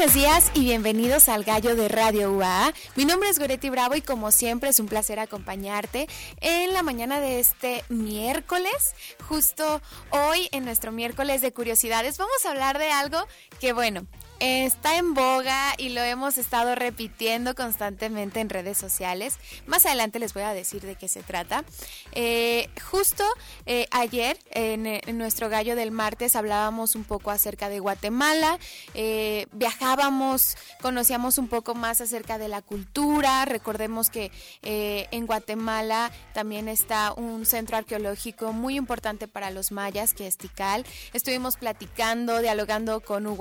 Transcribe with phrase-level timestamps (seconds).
[0.00, 2.72] Buenos días y bienvenidos al Gallo de Radio UA.
[2.96, 6.08] Mi nombre es Goretti Bravo y como siempre es un placer acompañarte
[6.40, 8.94] en la mañana de este miércoles.
[9.28, 13.18] Justo hoy en nuestro miércoles de curiosidades vamos a hablar de algo
[13.60, 14.06] que bueno,
[14.40, 19.38] está en boga y lo hemos estado repitiendo constantemente en redes sociales.
[19.66, 21.64] Más adelante les voy a decir de qué se trata.
[22.12, 23.24] Eh, justo
[23.66, 28.58] eh, ayer en, nuestro gallo del martes hablábamos un poco acerca de Guatemala,
[28.94, 33.44] eh, viajábamos, conocíamos un poco más acerca de la cultura.
[33.44, 34.30] Recordemos que
[34.62, 40.86] en Guatemala también está un centro arqueológico muy importante para los mayas, que es Tikal.
[41.12, 43.40] Estuvimos platicando, dialogando con Hugo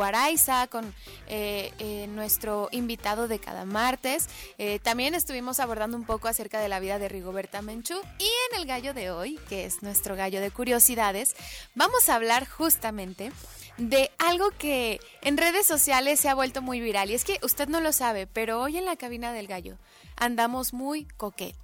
[0.70, 0.89] con
[1.28, 4.28] eh, eh, nuestro invitado de cada martes.
[4.58, 8.00] Eh, también estuvimos abordando un poco acerca de la vida de Rigoberta Menchú.
[8.20, 11.36] Y en el gallo de hoy, que es nuestro gallo de curiosidades,
[11.76, 13.32] vamos a hablar justamente
[13.78, 17.10] de algo que en redes sociales se ha vuelto muy viral.
[17.10, 19.78] Y es que usted no lo sabe, pero hoy en la cabina del gallo
[20.18, 21.56] andamos muy coquet.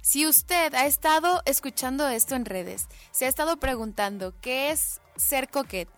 [0.00, 5.48] Si usted ha estado escuchando esto en redes, se ha estado preguntando qué es ser
[5.48, 5.88] coquet,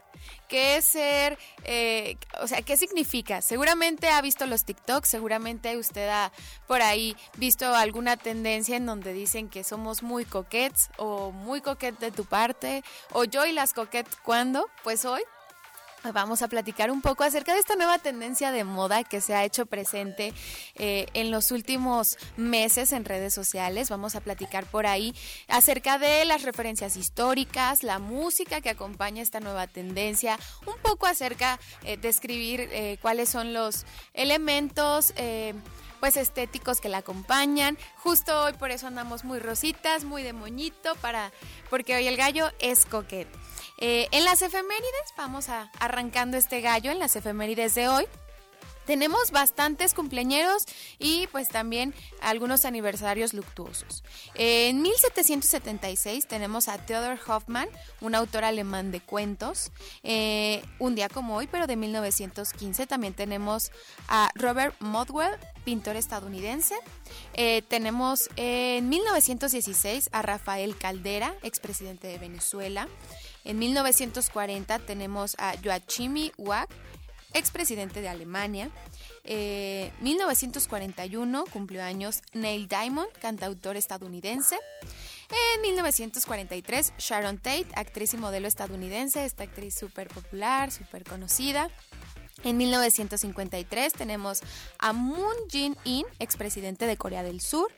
[0.48, 3.40] ¿Qué ser, eh, o sea, qué significa?
[3.40, 6.32] Seguramente ha visto los TikToks, seguramente usted ha
[6.66, 11.98] por ahí visto alguna tendencia en donde dicen que somos muy coquets o muy coquet
[11.98, 15.22] de tu parte o yo y las coquet cuando, pues hoy
[16.12, 19.44] Vamos a platicar un poco acerca de esta nueva tendencia de moda que se ha
[19.44, 20.34] hecho presente
[20.74, 23.88] eh, en los últimos meses en redes sociales.
[23.88, 25.14] Vamos a platicar por ahí
[25.48, 31.58] acerca de las referencias históricas, la música que acompaña esta nueva tendencia, un poco acerca
[31.84, 35.14] eh, de escribir eh, cuáles son los elementos
[36.00, 37.78] pues estéticos que la acompañan.
[37.96, 41.32] Justo hoy por eso andamos muy rositas, muy de moñito, para,
[41.70, 43.30] porque hoy el gallo es coquete.
[43.78, 48.06] Eh, en las efemérides, vamos a arrancando este gallo en las efemérides de hoy.
[48.86, 50.66] Tenemos bastantes cumpleaños
[50.98, 54.04] y pues también algunos aniversarios luctuosos.
[54.34, 57.68] En 1776 tenemos a Theodor Hoffmann,
[58.02, 59.72] un autor alemán de cuentos.
[60.02, 63.72] Eh, un día como hoy, pero de 1915, también tenemos
[64.08, 65.32] a Robert Modwell,
[65.64, 66.74] pintor estadounidense.
[67.32, 72.86] Eh, tenemos en 1916 a Rafael Caldera, expresidente de Venezuela.
[73.44, 76.70] En 1940 tenemos a Joachim Wack,
[77.34, 78.70] expresidente de Alemania.
[79.24, 84.58] Eh, 1941 cumplió años Neil Diamond, cantautor estadounidense.
[85.54, 91.70] En 1943, Sharon Tate, actriz y modelo estadounidense, esta actriz súper popular, súper conocida.
[92.42, 94.40] En 1953 tenemos
[94.78, 97.72] a Moon Jae-in, expresidente de Corea del Sur.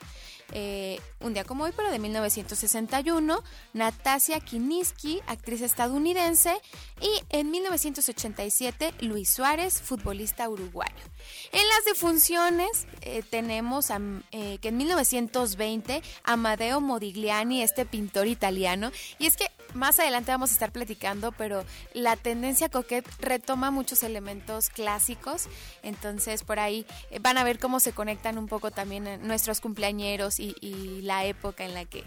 [0.53, 3.43] Eh, un día como hoy, pero de 1961,
[3.73, 6.53] Natasia Kiniski, actriz estadounidense,
[7.01, 11.03] y en 1987, Luis Suárez, futbolista uruguayo.
[11.51, 13.87] En las defunciones eh, tenemos
[14.31, 20.49] eh, que en 1920, Amadeo Modigliani, este pintor italiano, y es que más adelante vamos
[20.51, 25.47] a estar platicando, pero la tendencia coquette retoma muchos elementos clásicos,
[25.83, 26.85] entonces por ahí
[27.21, 30.55] van a ver cómo se conectan un poco también nuestros cumpleañeros y,
[31.01, 32.03] la época en la que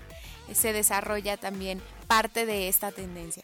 [0.53, 3.43] se desarrolla también parte de esta tendencia.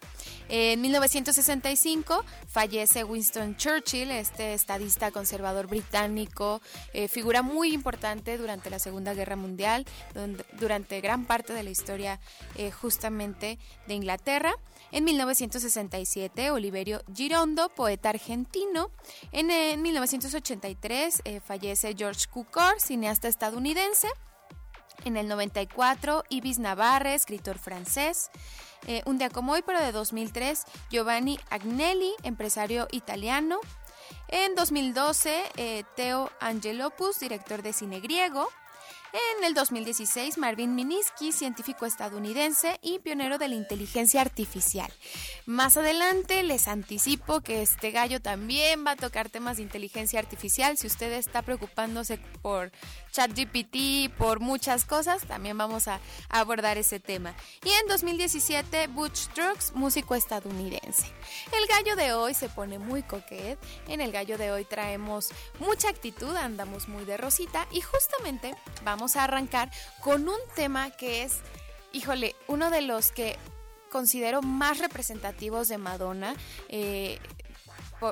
[0.49, 6.61] En 1965 fallece Winston Churchill, este estadista conservador británico,
[6.93, 9.85] eh, figura muy importante durante la Segunda Guerra Mundial,
[10.53, 12.21] durante gran parte de la historia
[12.55, 13.59] eh, justamente
[13.89, 14.55] de Inglaterra.
[14.93, 18.91] En 1967, Oliverio Girondo, poeta argentino.
[19.33, 19.47] En,
[19.83, 24.09] 1983 eh, fallece George Cukor, cineasta estadounidense.
[25.05, 28.31] En el 94, Ibis Navarre, escritor francés.
[28.87, 33.59] Eh, un día como hoy, pero de 2003, Giovanni Agnelli, empresario italiano.
[34.29, 38.49] En 2012, eh, Teo Angelopoulos, director de cine griego.
[39.39, 44.93] En el 2016, Marvin Minsky, científico estadounidense y pionero de la inteligencia artificial.
[45.47, 50.77] Más adelante les anticipo que este gallo también va a tocar temas de inteligencia artificial.
[50.77, 52.73] Si usted está preocupándose por
[53.17, 57.35] ChatGPT, por muchas cosas, también vamos a, abordar ese tema.
[57.65, 61.07] Y en 2017, Butch Trucks, músico estadounidense.
[61.59, 63.59] El gallo de hoy se pone muy coquet.
[63.89, 65.31] En el gallo de hoy traemos
[65.61, 68.55] mucha actitud, andamos muy de rosita y justamente
[68.85, 69.71] vamos a arrancar
[70.03, 71.39] con un tema que es,
[71.95, 73.39] híjole, uno de los que
[73.91, 76.35] considero más representativos de Madonna.
[76.69, 77.19] Eh,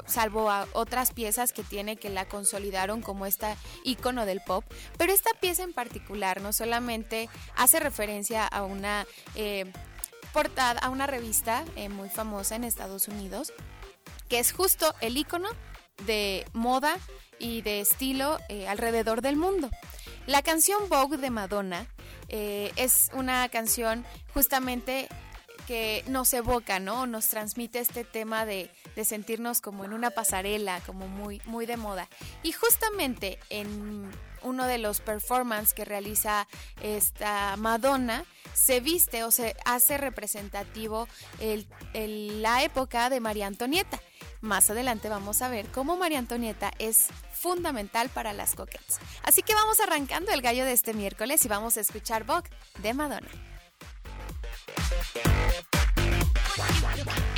[0.07, 4.65] salvo a otras piezas que tiene que la consolidaron como esta icono del pop.
[4.99, 9.71] Pero esta pieza en particular no solamente hace referencia a una eh,
[10.33, 13.53] portada, a una revista eh, muy famosa en Estados Unidos,
[14.29, 15.49] que es justo el icono
[16.07, 16.97] de moda
[17.39, 19.71] y de estilo eh, alrededor del mundo.
[20.27, 21.87] La canción Vogue de Madonna
[22.29, 25.09] es una canción justamente
[25.67, 27.07] que nos evoca, ¿no?
[27.07, 28.71] Nos transmite este tema de,
[29.05, 32.09] sentirnos como en una pasarela, como muy, muy de moda.
[32.43, 34.11] Y justamente en
[34.43, 36.47] uno de los performances que realiza
[36.83, 41.09] esta Madonna, se viste o se hace representativo
[41.93, 44.01] la época de María Antonieta.
[44.41, 48.99] Más adelante vamos a ver cómo María Antonieta es fundamental para las coquettes.
[49.23, 52.51] Así que vamos arrancando el gallo de este miércoles y vamos a escuchar Vogue
[52.83, 53.54] de Madonna.
[54.67, 55.67] Thank
[57.07, 57.34] you.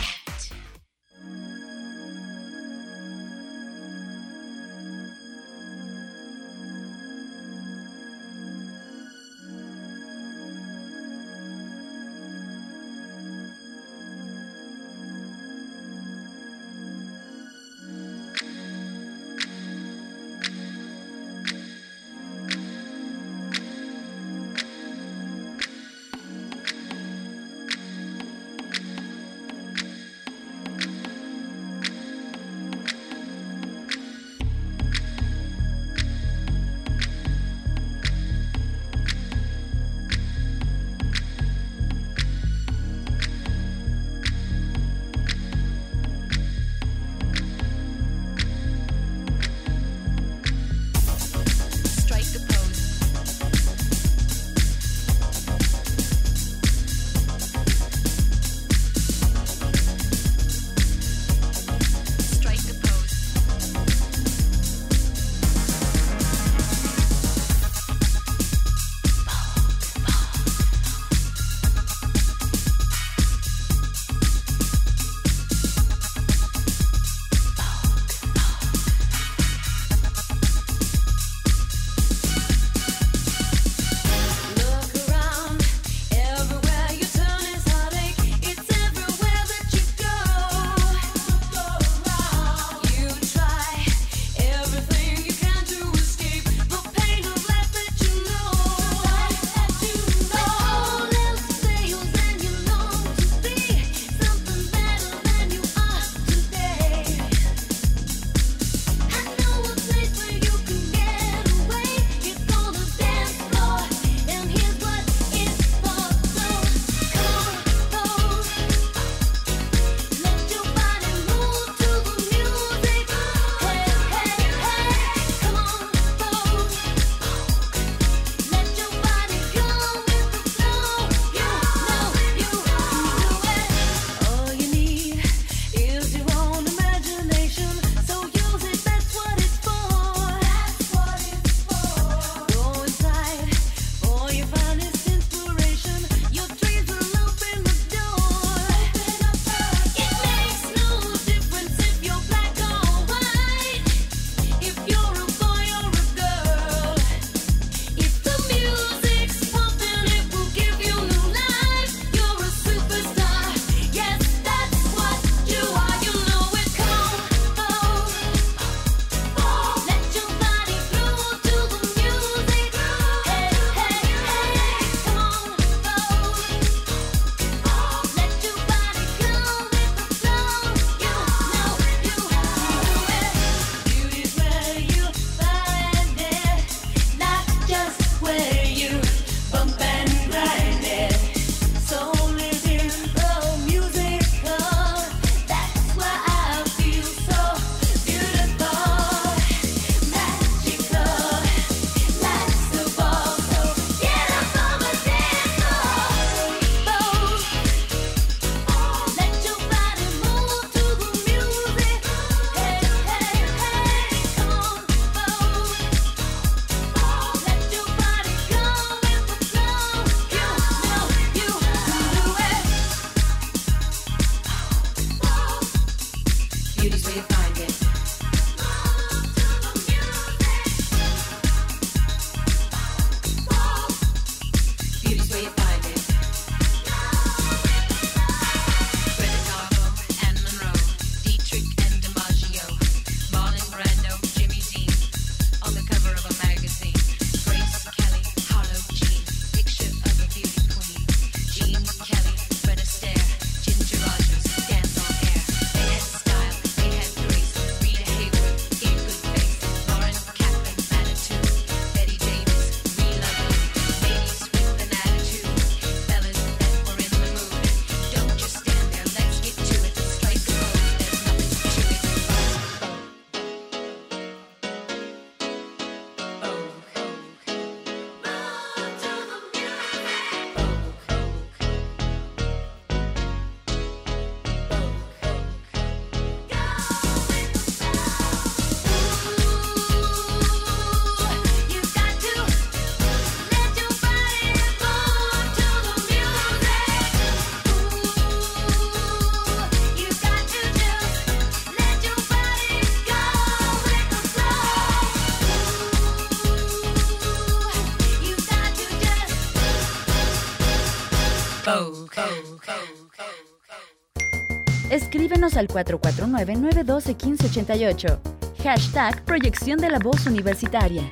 [315.54, 318.18] Al 449-912-1588.
[318.64, 321.04] Hashtag Proyección de la Voz Universitaria.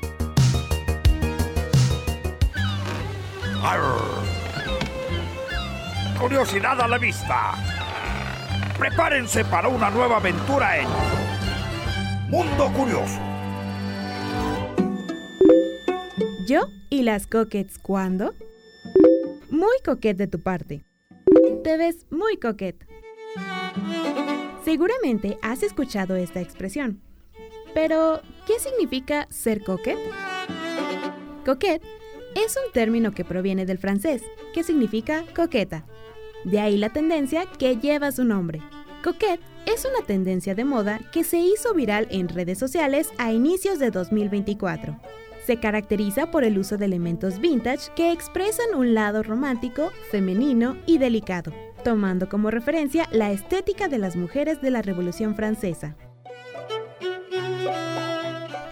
[6.19, 7.53] Curiosidad a la vista.
[8.77, 10.89] Prepárense para una nueva aventura en
[12.29, 13.21] Mundo Curioso.
[16.49, 18.35] Yo y las coquettes, ¿cuándo?
[19.51, 20.85] Muy coquette de tu parte.
[21.63, 22.85] Te ves muy coquette.
[24.65, 27.03] Seguramente has escuchado esta expresión.
[27.75, 29.99] Pero, ¿qué significa ser coquette?
[31.45, 31.83] Coquette
[32.35, 34.23] es un término que proviene del francés,
[34.55, 35.85] que significa coqueta.
[36.45, 38.63] De ahí la tendencia que lleva su nombre.
[39.03, 43.79] Coquette es una tendencia de moda que se hizo viral en redes sociales a inicios
[43.79, 44.99] de 2024.
[45.45, 50.97] Se caracteriza por el uso de elementos vintage que expresan un lado romántico, femenino y
[50.97, 51.53] delicado,
[51.85, 55.97] tomando como referencia la estética de las mujeres de la Revolución Francesa.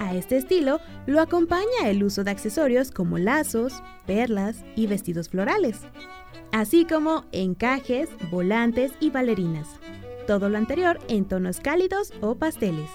[0.00, 5.80] A este estilo lo acompaña el uso de accesorios como lazos, perlas y vestidos florales,
[6.50, 9.68] así como encajes, volantes y bailarinas.
[10.26, 12.90] Todo lo anterior en tonos cálidos o pasteles.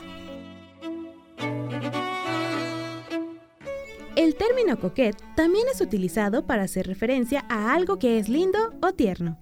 [4.15, 8.93] El término coquette también es utilizado para hacer referencia a algo que es lindo o
[8.93, 9.37] tierno.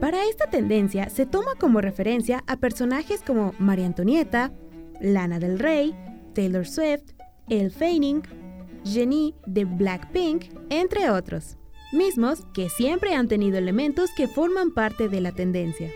[0.00, 4.52] Para esta tendencia se toma como referencia a personajes como María Antonieta,
[5.00, 5.94] Lana del Rey,
[6.34, 7.12] Taylor Swift,
[7.48, 8.22] Elle Fanning,
[8.84, 11.56] Jenny de Blackpink, entre otros,
[11.92, 15.90] mismos que siempre han tenido elementos que forman parte de la tendencia.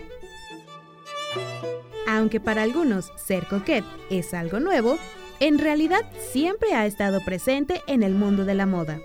[2.07, 4.97] Aunque para algunos ser coquette es algo nuevo,
[5.39, 6.01] en realidad
[6.31, 8.99] siempre ha estado presente en el mundo de la moda,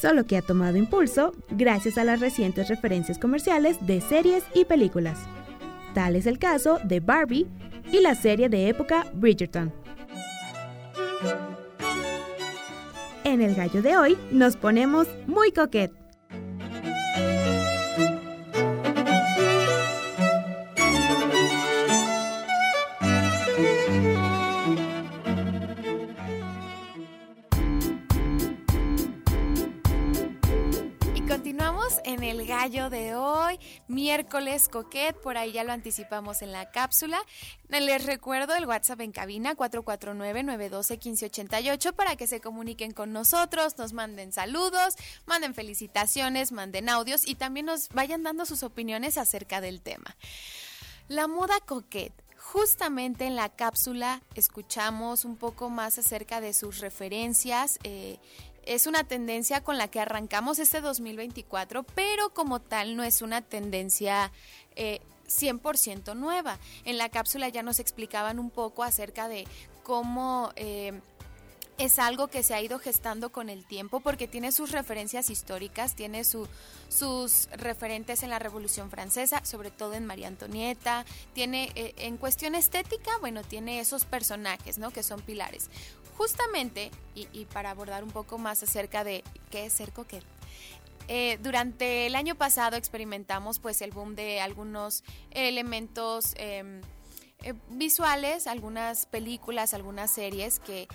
[0.00, 5.18] solo que ha tomado impulso gracias a las recientes referencias comerciales de series y películas.
[5.94, 7.46] Tal es el caso de Barbie
[7.90, 9.72] y la serie de época Bridgerton.
[13.24, 15.92] En el gallo de hoy nos ponemos muy coquet.
[32.46, 37.18] Gallo de hoy, miércoles coquet, por ahí ya lo anticipamos en la cápsula.
[37.68, 44.32] Les recuerdo el WhatsApp en cabina 449-912-1588 para que se comuniquen con nosotros, nos manden
[44.32, 44.94] saludos,
[45.26, 50.16] manden felicitaciones, manden audios y también nos vayan dando sus opiniones acerca del tema.
[51.08, 52.12] La moda coquet.
[52.38, 58.20] Justamente en la cápsula escuchamos un poco más acerca de sus referencias, eh,
[58.66, 63.42] es una tendencia con la que arrancamos este 2024, pero como tal no es una
[63.42, 64.32] tendencia...
[64.76, 66.58] 100% eh, nueva.
[66.84, 69.46] En la cápsula ya nos explicaban un poco acerca de
[69.82, 71.00] cómo eh,
[71.78, 75.94] es algo que se ha ido gestando con el tiempo porque tiene sus referencias históricas,
[75.94, 76.48] tiene su,
[76.88, 81.04] sus referentes en la Revolución Francesa, sobre todo en María Antonieta,
[81.34, 84.90] tiene eh, en cuestión estética, bueno, tiene esos personajes, ¿no?
[84.90, 85.68] Que son pilares.
[86.16, 90.24] Justamente, y, para abordar un poco más acerca de qué es ser coquet,
[91.08, 96.80] eh, durante el año pasado experimentamos pues el boom de algunos elementos em,
[97.42, 100.88] eh, visuales, algunas películas, algunas series que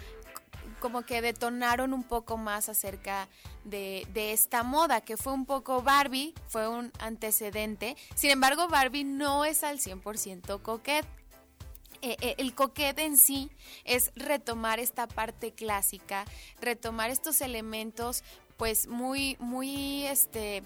[0.81, 3.29] como que detonaron un poco más acerca
[3.63, 7.95] de, de, esta moda, que fue un poco Barbie, fue un antecedente.
[8.15, 11.05] Sin embargo, Barbie no es al 100% coquet.
[12.01, 13.51] Eh, eh, el coquete en sí
[13.85, 16.25] es retomar esta parte clásica,
[16.59, 18.23] retomar estos elementos
[18.57, 20.63] pues muy, muy este,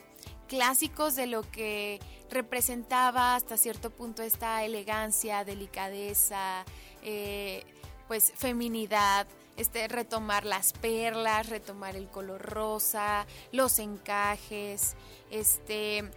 [0.48, 2.00] clásicos de lo que
[2.30, 6.66] representaba hasta cierto punto esta elegancia, delicadeza,
[7.04, 7.64] eh,
[8.08, 9.28] pues feminidad,
[9.58, 14.96] este, retomar las perlas, retomar el color rosa, los encajes,
[15.32, 16.12] este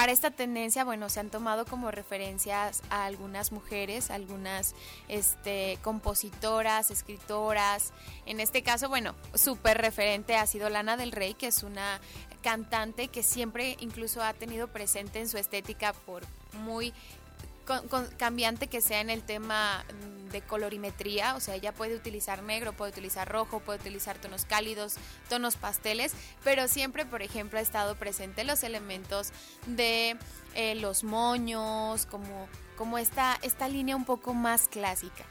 [0.00, 4.74] para esta tendencia, bueno, se han tomado como referencias a algunas mujeres, algunas
[5.08, 7.92] este, compositoras, escritoras.
[8.24, 12.00] En este caso, bueno, súper referente ha sido Lana del Rey, que es una
[12.40, 16.22] cantante que siempre incluso ha tenido presente en su estética por
[16.64, 16.94] muy
[18.16, 19.84] cambiante que sea en el tema
[20.30, 24.94] de colorimetría, o sea, ella puede utilizar negro, puede utilizar rojo, puede utilizar tonos cálidos,
[25.28, 26.12] tonos pasteles,
[26.44, 29.30] pero siempre, por ejemplo, ha estado presente los elementos
[29.66, 30.16] de
[30.54, 35.24] eh, los moños, como, como esta, esta línea un poco más clásica.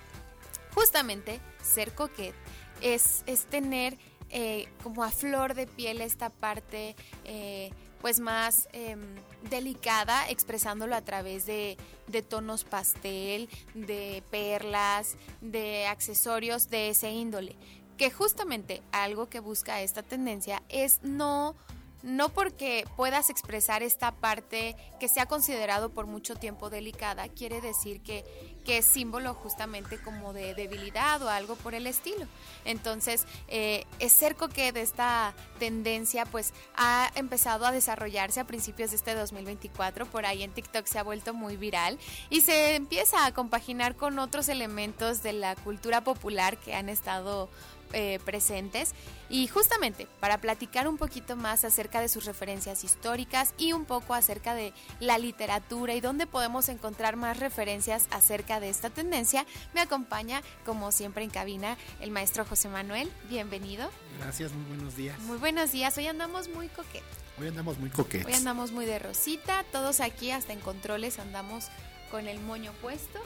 [0.75, 2.36] Justamente, ser coquet
[2.81, 3.98] es, es tener
[4.29, 9.15] eh, como a flor de piel esta parte eh, pues más em,
[9.50, 11.77] delicada, expresándolo a través de,
[12.08, 17.55] de tonos pastel, de perlas, de accesorios de ese índole.
[17.98, 21.55] Que justamente algo que busca esta tendencia es no
[22.03, 27.62] no porque puedas expresar esta parte que se ha considerado por mucho tiempo delicada, quiere
[27.62, 28.25] decir que,
[28.65, 32.25] que es símbolo justamente como de debilidad o algo por el estilo.
[32.65, 38.96] Entonces, eh, es ser de esta tendencia pues ha empezado a desarrollarse a principios de
[38.96, 43.34] este 2024, por ahí en TikTok se ha vuelto muy viral y se empieza a
[43.34, 47.50] compaginar con otros elementos de la cultura popular que han estado
[47.93, 48.93] eh, presentes
[49.29, 54.13] y justamente para platicar un poquito más acerca de sus referencias históricas y un poco
[54.13, 59.81] acerca de la literatura y dónde podemos encontrar más referencias acerca de esta tendencia, me
[59.81, 63.12] acompaña como siempre en cabina el maestro José Manuel.
[63.30, 63.89] Bienvenido.
[64.19, 65.19] Gracias, muy buenos días.
[65.19, 67.10] Muy buenos días, hoy andamos muy coquetos.
[67.39, 68.28] Hoy andamos muy coquetos.
[68.28, 71.69] Hoy andamos muy de rosita, todos aquí hasta en controles andamos
[72.10, 73.19] con el moño puesto,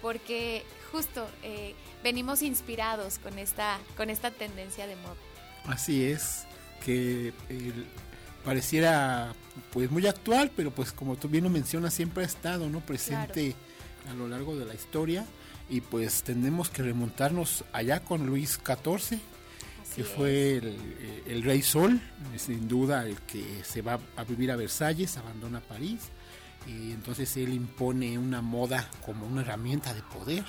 [0.00, 5.16] porque justo eh, venimos inspirados con esta, con esta tendencia de moda.
[5.66, 6.46] Así es,
[6.84, 7.32] que
[8.44, 9.34] pareciera
[9.72, 12.80] pues muy actual, pero pues como tú bien lo mencionas, siempre ha estado ¿no?
[12.80, 13.54] presente
[14.10, 15.26] a lo largo de la historia.
[15.70, 19.18] Y pues tenemos que remontarnos allá con Luis XIV,
[19.94, 22.00] que fue el, el, rey Sol,
[22.38, 26.08] sin duda el que se va a vivir a Versalles, abandona París
[26.68, 30.44] y entonces él impone una moda como una herramienta de poder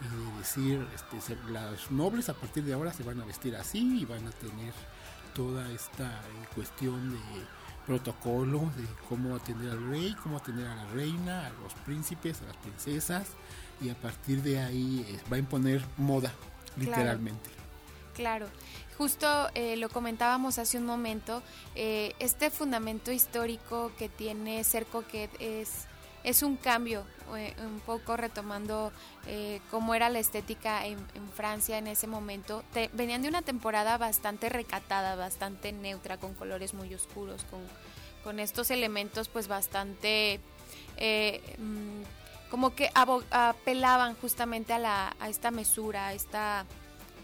[0.00, 4.00] y de decir, este, las nobles a partir de ahora se van a vestir así
[4.00, 4.72] y van a tener
[5.34, 7.18] toda esta eh, cuestión de
[7.86, 12.46] protocolo de cómo atender al rey, cómo atender a la reina, a los príncipes, a
[12.46, 13.28] las princesas
[13.80, 16.32] y a partir de ahí eh, va a imponer moda,
[16.76, 17.50] literalmente.
[18.14, 18.46] Claro.
[18.98, 21.42] Justo eh, lo comentábamos hace un momento,
[21.74, 25.86] eh, este fundamento histórico que tiene Ser Coquet es,
[26.24, 27.04] es un cambio,
[27.36, 28.92] eh, un poco retomando
[29.70, 30.98] cómo era la estética en,
[31.34, 32.64] Francia en ese momento.
[32.92, 37.60] venían de una temporada bastante recatada, bastante neutra, con colores muy oscuros, con,
[38.22, 40.40] con estos elementos pues bastante...
[41.58, 42.02] Mm,
[42.50, 46.66] como que apelaban justamente a, la, a esta mesura, a esta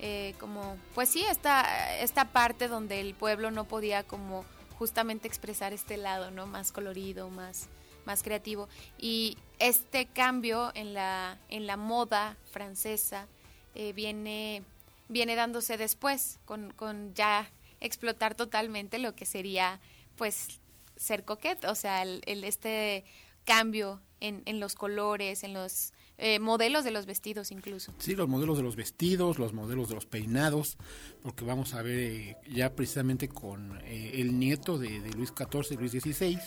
[0.01, 4.45] eh, como, pues sí, esta, esta parte donde el pueblo no podía como
[4.79, 6.47] justamente expresar este lado, ¿no?
[6.47, 7.69] Más colorido, más,
[8.05, 8.69] más creativo.
[8.97, 13.27] Y este cambio en la, en la moda francesa
[13.75, 14.63] eh, viene,
[15.09, 19.81] viene dándose después, con, con ya explotar totalmente lo que sería,
[20.17, 20.61] pues,
[20.97, 23.05] ser coquete, o sea, el, el este
[23.45, 27.95] cambio en, en los colores, en los eh, modelos de los vestidos incluso.
[27.99, 30.77] Sí, los modelos de los vestidos, los modelos de los peinados,
[31.23, 35.93] porque vamos a ver eh, ya precisamente con eh, el nieto de, Luis XIV, Luis
[35.93, 36.41] XVI,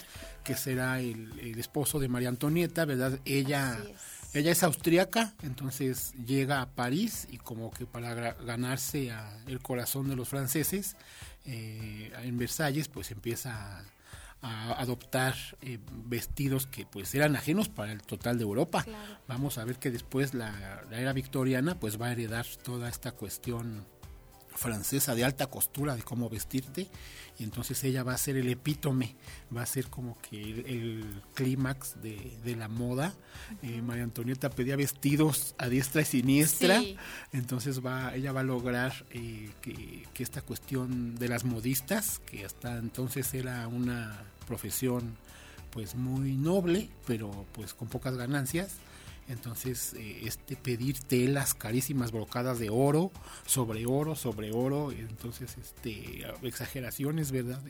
[0.44, 3.20] que será el, esposo de María Antonieta, ¿verdad?
[3.26, 3.80] Ella...
[3.82, 4.22] Es.
[4.34, 9.12] Ella es austríaca, entonces llega a París y como que para ganarse
[9.46, 10.96] el corazón de los franceses,
[11.44, 13.84] en Versalles, pues empieza
[14.41, 18.86] a adoptar eh, vestidos que pues eran ajenos para el total de Europa.
[19.27, 23.12] Vamos a ver que después la, la, era victoriana pues va a heredar toda esta
[23.12, 23.86] cuestión
[24.56, 26.88] francesa de alta costura de cómo vestirte
[27.40, 29.16] y entonces ella va a ser el epítome,
[29.56, 33.14] va a ser como que el, clímax de, de, la moda.
[33.64, 36.82] Eh, María Antonieta pedía vestidos a diestra y siniestra,
[37.32, 42.46] entonces va, ella va a lograr eh, que, que, esta cuestión de las modistas, que
[42.46, 45.18] hasta entonces era una profesión
[45.72, 48.74] pues muy noble, pero pues con pocas ganancias,
[49.32, 53.12] entonces, eh, este pedir telas carísimas brocadas de oro,
[53.46, 57.62] sobre oro, sobre oro, entonces, este, exageraciones, ¿verdad?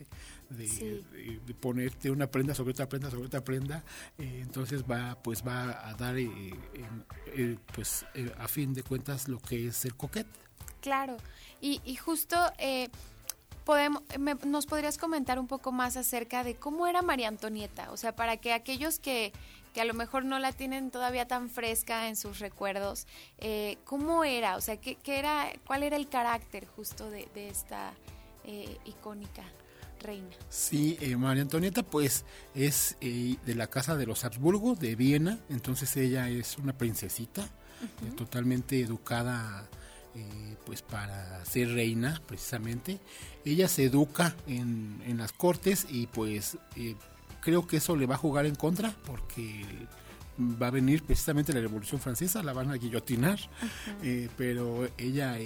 [0.50, 1.00] De,
[1.60, 3.84] ponerte una prenda sobre otra prenda sobre otra prenda,
[4.18, 6.28] eh, entonces va, pues va a dar, eh,
[7.74, 8.04] pues,
[8.38, 10.30] a fin de cuentas, lo que es el coquete.
[10.80, 11.16] Claro,
[11.60, 12.36] y, y justo
[13.64, 14.02] podemos,
[14.44, 17.90] ¿nos podrías comentar un poco más acerca de cómo era María Antonieta?
[17.92, 19.32] O sea, para que aquellos que,
[19.72, 23.06] que a lo mejor no la tienen todavía tan fresca en sus recuerdos,
[23.38, 24.56] eh, ¿cómo era?
[24.56, 27.92] O sea, ¿qué, era, ¿cuál era el carácter justo de, esta
[28.44, 29.42] eh, icónica
[30.00, 30.28] reina?
[30.48, 35.96] Sí, eh, María Antonieta pues es de la casa de los Habsburgo de Viena, entonces
[35.96, 37.48] ella es una princesita,
[38.16, 39.68] totalmente educada
[40.66, 43.00] pues para ser reina precisamente.
[43.44, 46.58] Ella se educa en, en las cortes y pues
[47.42, 49.66] creo que eso le va a jugar en contra porque
[50.40, 53.38] va a venir precisamente la Revolución Francesa, la van a guillotinar,
[54.02, 55.36] eh, pero ella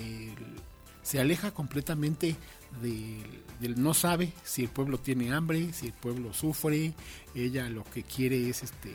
[1.02, 2.36] se aleja completamente
[2.80, 6.92] del, no sabe si el pueblo tiene hambre, si el pueblo sufre,
[7.34, 8.92] ella lo que quiere es este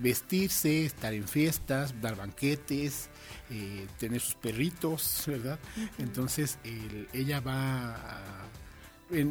[0.00, 3.08] vestirse, estar en fiestas, dar banquetes,
[3.50, 5.58] eh, tener sus perritos, ¿verdad?
[5.98, 6.58] Entonces
[7.12, 8.46] ella va a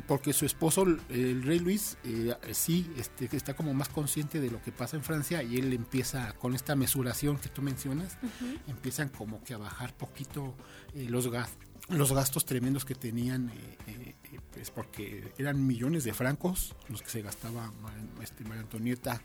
[0.08, 4.62] porque su esposo, el rey Luis, eh, sí este, está como más consciente de lo
[4.62, 8.18] que pasa en Francia y él empieza con esta mesuración que tú mencionas,
[8.68, 10.56] empiezan como que a bajar poquito
[10.94, 13.52] eh, los, gastos, los gastos tremendos que tenían,
[13.88, 14.16] eh,
[14.54, 17.72] pues porque eran millones de francos los que se gastaba
[18.22, 19.22] este, María Antonieta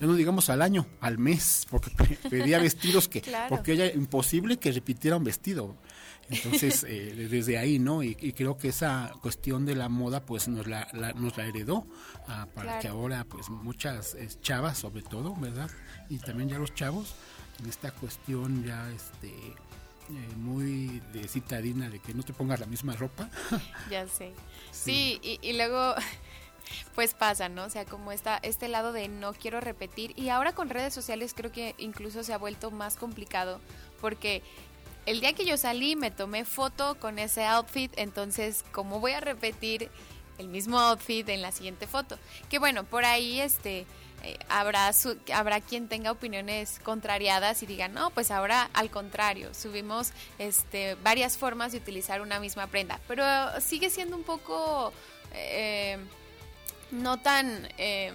[0.00, 1.90] ya no digamos al año, al mes, porque
[2.30, 5.76] pedía vestidos que, porque ella imposible que repitiera un vestido.
[6.28, 8.02] Entonces, eh, desde ahí, ¿no?
[8.02, 11.86] Y, creo que esa cuestión de la moda, pues nos la, nos la heredó
[12.28, 15.70] ah, para que ahora, pues muchas eh, chavas, sobre todo, ¿verdad?
[16.08, 17.14] Y también ya los chavos,
[17.60, 22.66] en esta cuestión ya, este, eh, muy de citadina, de que no te pongas la
[22.66, 23.28] misma ropa.
[23.90, 24.32] Ya sé.
[24.72, 25.94] Sí, y, y, luego
[26.94, 27.64] pues pasa, ¿no?
[27.64, 30.12] O sea, como esta, este lado de no quiero repetir.
[30.18, 33.60] Y ahora con redes sociales creo que incluso se ha vuelto más complicado
[34.00, 34.42] porque
[35.06, 39.20] el día que yo salí me tomé foto con ese outfit, entonces ¿cómo voy a
[39.20, 39.90] repetir
[40.38, 42.18] el mismo outfit en la siguiente foto?
[42.48, 43.86] Que bueno, por ahí este
[44.22, 44.90] eh, habrá
[45.34, 51.36] habrá quien tenga opiniones contrariadas y diga, "No, pues ahora al contrario, subimos este varias
[51.36, 53.24] formas de utilizar una misma prenda", pero
[53.60, 54.92] sigue siendo un poco
[55.32, 55.98] eh,
[56.90, 58.12] no tan eh,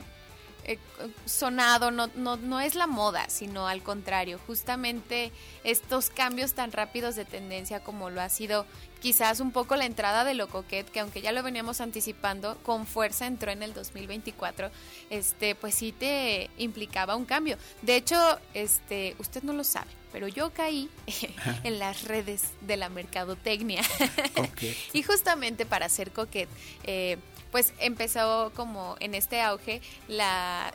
[1.25, 5.31] sonado, no, no, no es la moda, sino al contrario, justamente
[5.63, 8.65] estos cambios tan rápidos de tendencia como lo ha sido
[8.99, 12.85] quizás un poco la entrada de lo coquet, que aunque ya lo veníamos anticipando, con
[12.85, 14.69] fuerza entró en el 2024,
[15.09, 17.57] este, pues sí te implicaba un cambio.
[17.81, 18.17] De hecho,
[18.53, 20.89] este, usted no lo sabe, pero yo caí
[21.63, 23.81] en las redes de la mercadotecnia.
[24.93, 26.49] y justamente para hacer coquet,
[26.83, 27.17] eh,
[27.51, 29.81] pues empezó como en este auge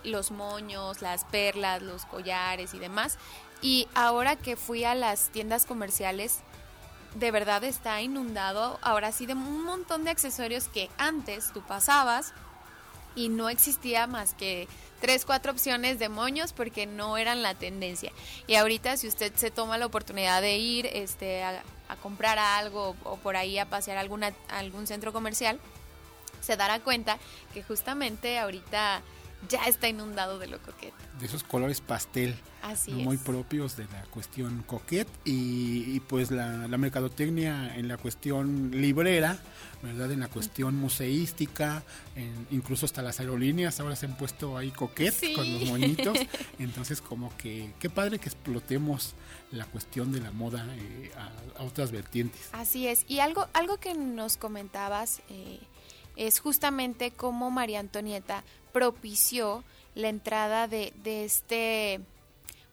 [0.03, 3.19] los moños, las perlas, los collares y demás.
[3.63, 6.41] Y ahora que fui a las tiendas comerciales,
[7.15, 12.35] de verdad está inundado ahora sí de un montón de accesorios que antes tú pasabas
[13.15, 14.69] y no existía más que
[15.01, 18.13] tres, cuatro opciones de moños porque no eran la tendencia.
[18.47, 21.63] Y ahorita si usted se toma la oportunidad de ir este, a,
[22.03, 25.61] comprar algo o por ahí a pasear algún centro comercial,
[26.45, 27.19] se dará cuenta
[27.53, 29.03] que justamente ahorita
[29.49, 30.95] ya está inundado de lo coquete.
[31.19, 32.35] De esos colores pastel.
[32.63, 39.39] Así muy propios de la cuestión coquet y, pues la, mercadotecnia en la cuestión librera,
[39.83, 40.11] ¿verdad?
[40.13, 41.83] En la cuestión museística,
[42.51, 46.19] incluso hasta las aerolíneas ahora se han puesto ahí coquet con los moñitos.
[46.59, 49.15] Entonces como que qué padre que explotemos
[49.51, 51.13] la cuestión de la moda eh,
[51.59, 52.49] a, otras vertientes.
[52.53, 53.05] Así es.
[53.09, 55.21] Y algo, algo que nos comentabas...
[55.29, 55.61] Eh,
[56.17, 62.01] es justamente cómo María Antonieta propició la entrada de, de este,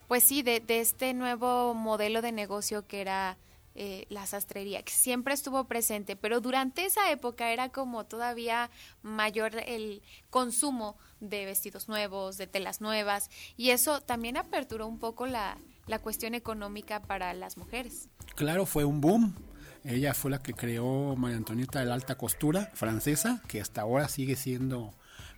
[0.08, 3.38] pues sí, de, de, este nuevo modelo de negocio que era
[3.76, 8.70] eh, la sastrería, que siempre estuvo presente, pero durante esa época era como todavía
[9.02, 15.26] mayor el consumo de vestidos nuevos, de telas nuevas, y eso también aperturó un poco
[15.26, 18.10] la, la cuestión económica para las mujeres.
[18.36, 19.36] Claro, fue un boom
[19.84, 24.08] ella fue la que creó María Antonieta de la alta costura francesa, que hasta ahora
[24.08, 24.94] sigue siendo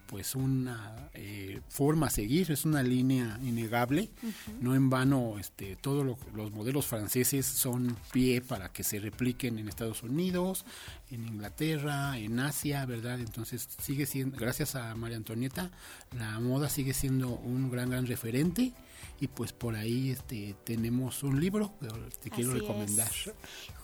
[0.06, 4.12] pues una eh, forma a seguir, es una línea innegable.
[4.60, 9.70] No en vano, este, todos los modelos franceses son pie para que se repliquen en
[9.70, 10.66] Estados Unidos,
[11.10, 13.20] en Inglaterra, en Asia, ¿verdad?
[13.20, 15.72] Entonces sigue siendo, gracias a María Antonieta,
[16.16, 18.74] la moda sigue siendo un gran, gran referente
[19.20, 21.88] y pues por ahí este tenemos un libro que
[22.22, 23.12] te quiero recomendar.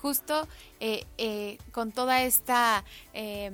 [0.01, 0.47] Justo
[0.79, 3.51] eh, eh, con toda esta eh,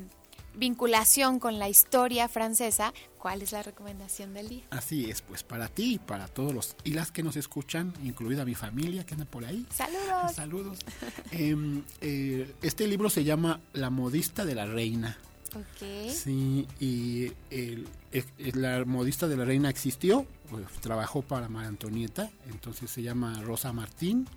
[0.55, 4.63] vinculación con la historia francesa, ¿cuál es la recomendación del día?
[4.69, 8.45] Así es, pues para ti y para todos los y las que nos escuchan, incluida
[8.45, 9.65] mi familia que anda por ahí.
[9.71, 10.33] Saludos.
[10.33, 10.79] Saludos.
[11.31, 11.83] Em,
[12.61, 15.17] este libro se llama La modista de la reina.
[15.55, 16.11] Ok.
[16.11, 17.87] Sí, y el,
[18.53, 23.71] la modista de la reina existió, pues, trabajó para María Antonieta, entonces se llama Rosa
[23.71, 24.27] Martín.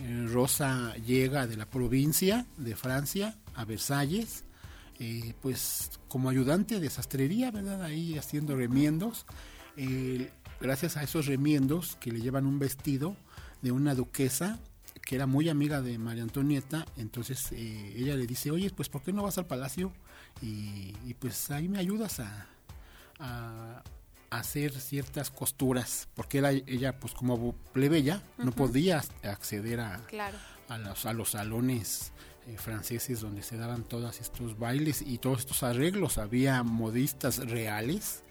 [0.00, 4.44] Eh, Rosa llega de la provincia de Francia a Versalles,
[4.98, 7.82] eh, pues como ayudante de sastrería, ¿verdad?
[7.82, 9.26] Ahí haciendo remiendos.
[10.60, 13.16] gracias a esos remiendos que le llevan un vestido
[13.62, 14.58] de una duquesa
[15.08, 19.00] que era muy amiga de María Antonieta, entonces eh, ella le dice, oye, pues ¿por
[19.00, 19.90] qué no vas al palacio?
[20.42, 22.46] Y, pues ahí me ayudas a,
[23.18, 23.82] a,
[24.30, 30.02] hacer ciertas costuras, porque era, ella pues como plebeya no podía acceder a,
[30.68, 32.12] a, los, a los salones
[32.46, 36.18] eh, franceses donde se daban todos estos bailes y todos estos arreglos.
[36.18, 38.22] Había modistas reales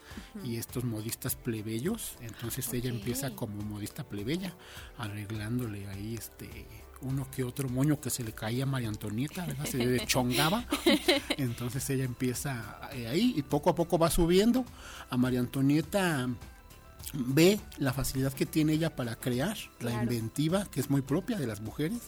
[0.43, 2.15] y estos modistas plebeyos.
[2.21, 4.53] Entonces ella empieza como modista plebeya,
[4.97, 6.65] arreglándole ahí este
[7.01, 9.65] uno que otro moño que se le caía a María Antonieta, ¿verdad?
[9.65, 10.65] se le chongaba.
[11.37, 14.65] Entonces ella empieza eh, ahí y poco a poco va subiendo.
[15.09, 16.27] A María Antonieta
[17.13, 21.47] ve la facilidad que tiene ella para crear, la inventiva que es muy propia de
[21.47, 21.99] las mujeres.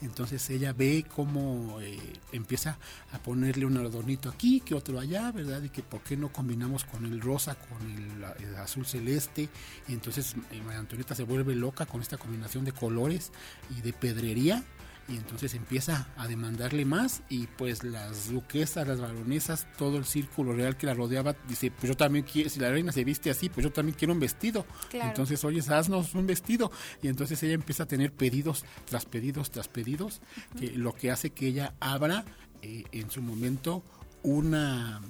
[0.00, 1.98] Entonces ella ve cómo eh,
[2.32, 2.78] empieza
[3.12, 5.62] a ponerle un adornito aquí, que otro allá, ¿verdad?
[5.62, 9.48] Y que por qué no combinamos con el rosa, con el, azul celeste.
[9.86, 13.32] Y entonces eh, María Antonieta se vuelve loca con esta combinación de colores
[13.76, 14.64] y de pedrería
[15.08, 20.52] y entonces empieza a demandarle más y pues las duquesas, las baronesas, todo el círculo
[20.52, 23.48] real que la rodeaba dice, pues yo también quiero, si la reina se viste así,
[23.48, 24.66] pues yo también quiero un vestido.
[24.92, 26.70] Entonces, oye, haznos un vestido.
[27.02, 30.20] Y entonces ella empieza a tener pedidos tras pedidos tras pedidos,
[30.58, 32.24] que lo que hace que ella abra
[32.62, 33.82] eh, en su momento
[34.22, 35.00] una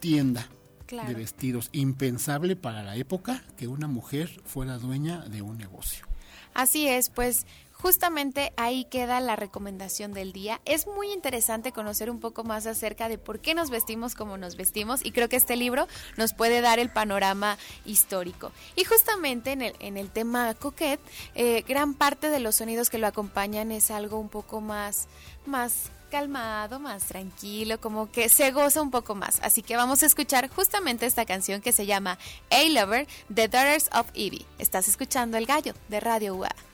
[0.00, 0.48] tienda
[0.88, 6.06] de vestidos, impensable para la época que una mujer fuera dueña de un negocio.
[6.52, 7.46] Así es, pues
[7.84, 10.58] justamente ahí queda la recomendación del día.
[10.64, 14.56] Es muy interesante conocer un poco más acerca de por qué nos vestimos como nos
[14.56, 18.52] vestimos y creo que este libro nos puede dar el panorama histórico.
[18.74, 20.98] Y justamente en el, en el tema coquette,
[21.34, 25.06] eh, gran parte de los sonidos que lo acompañan es algo un poco más,
[25.44, 29.40] más calmado, más tranquilo, como que se goza un poco más.
[29.42, 32.18] Así que vamos a escuchar justamente esta canción que se llama
[32.48, 34.46] A Lover, The Daughters of Evie.
[34.58, 36.73] Estás escuchando El Gallo de Radio UA.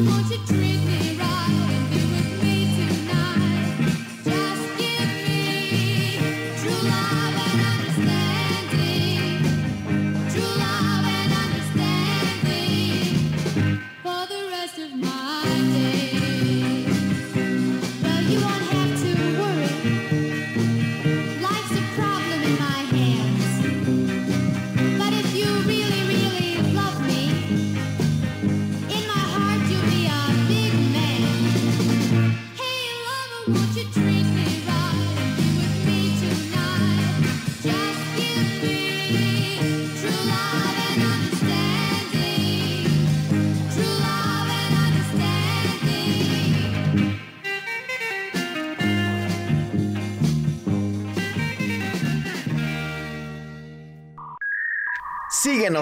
[0.00, 0.93] won't you treat me?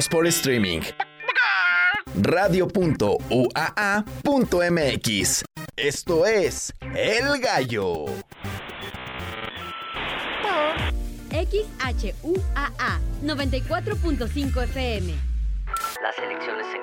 [0.08, 0.82] Por streaming.
[2.14, 3.04] Radio.uaa.mx.
[5.76, 8.06] Esto es El Gallo.
[11.30, 15.32] XHUAA 94.5 FM
[16.02, 16.82] las elecciones en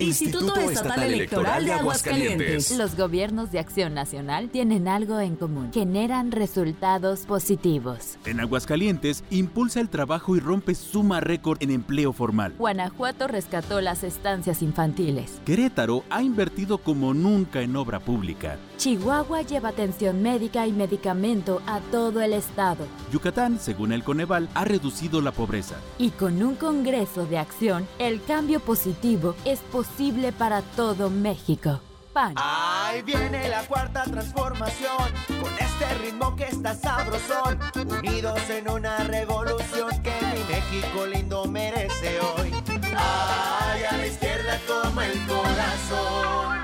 [0.00, 2.76] Instituto, Estatal, Electoral de Aguascalientes.
[2.78, 5.70] Los gobiernos de Acción Nacional tienen algo en común.
[5.74, 8.16] Generan resultados positivos.
[8.24, 12.54] En Aguascalientes impulsa el trabajo y rompe suma récord en empleo formal.
[12.56, 15.38] Guanajuato rescató las estancias infantiles.
[15.44, 18.56] Querétaro ha invertido como nunca en obra pública.
[18.78, 22.86] Chihuahua lleva atención médica y medicamento a todo el estado.
[23.12, 25.76] Yucatán, según el Coneval, ha reducido la pobreza.
[25.98, 29.89] Y con un Congreso de Acción, el cambio positivo es posible
[30.38, 31.80] para todo México.
[32.12, 32.34] PAN.
[32.36, 37.58] Ahí viene la cuarta transformación, con este ritmo que está sabrosón,
[37.98, 42.50] unidos en una revolución que mi México lindo merece hoy.
[42.96, 46.58] Ay, a la izquierda toma el corazón.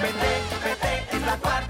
[0.00, 1.69] Vete, vete, es la cuarta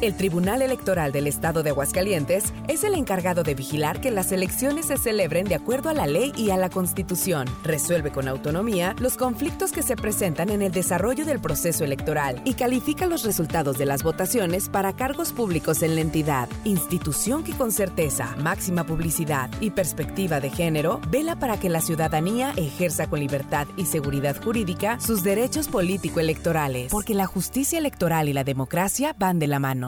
[0.00, 4.86] El Tribunal Electoral del Estado de Aguascalientes es el encargado de vigilar que las elecciones
[4.86, 7.48] se celebren de acuerdo a la ley y a la Constitución.
[7.64, 12.54] Resuelve con autonomía los conflictos que se presentan en el desarrollo del proceso electoral y
[12.54, 16.48] califica los resultados de las votaciones para cargos públicos en la entidad.
[16.62, 22.52] Institución que con certeza, máxima publicidad y perspectiva de género vela para que la ciudadanía
[22.56, 26.92] ejerza con libertad y seguridad jurídica sus derechos político-electorales.
[26.92, 29.87] Porque la justicia electoral y la democracia van de la mano.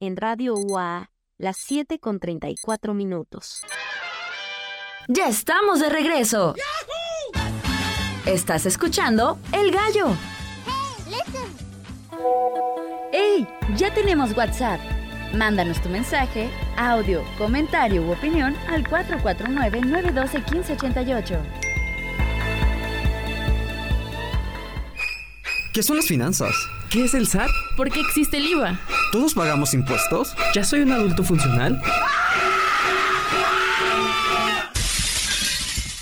[0.00, 3.62] En Radio UA, las 7 con 34 minutos.
[5.08, 6.54] ¡Ya estamos de regreso!
[8.24, 10.16] Estás escuchando El Gallo.
[13.12, 13.48] ¡Ey!
[13.74, 14.80] Ya tenemos WhatsApp.
[15.34, 21.42] Mándanos tu mensaje, audio, comentario u opinión al 449-912-1588.
[25.72, 26.54] ¿Qué son las finanzas?
[26.90, 27.50] ¿Qué es el SAT?
[27.76, 28.80] ¿Por qué existe el IVA?
[29.12, 30.34] ¿Todos pagamos impuestos?
[30.54, 31.78] ¿Ya soy un adulto funcional?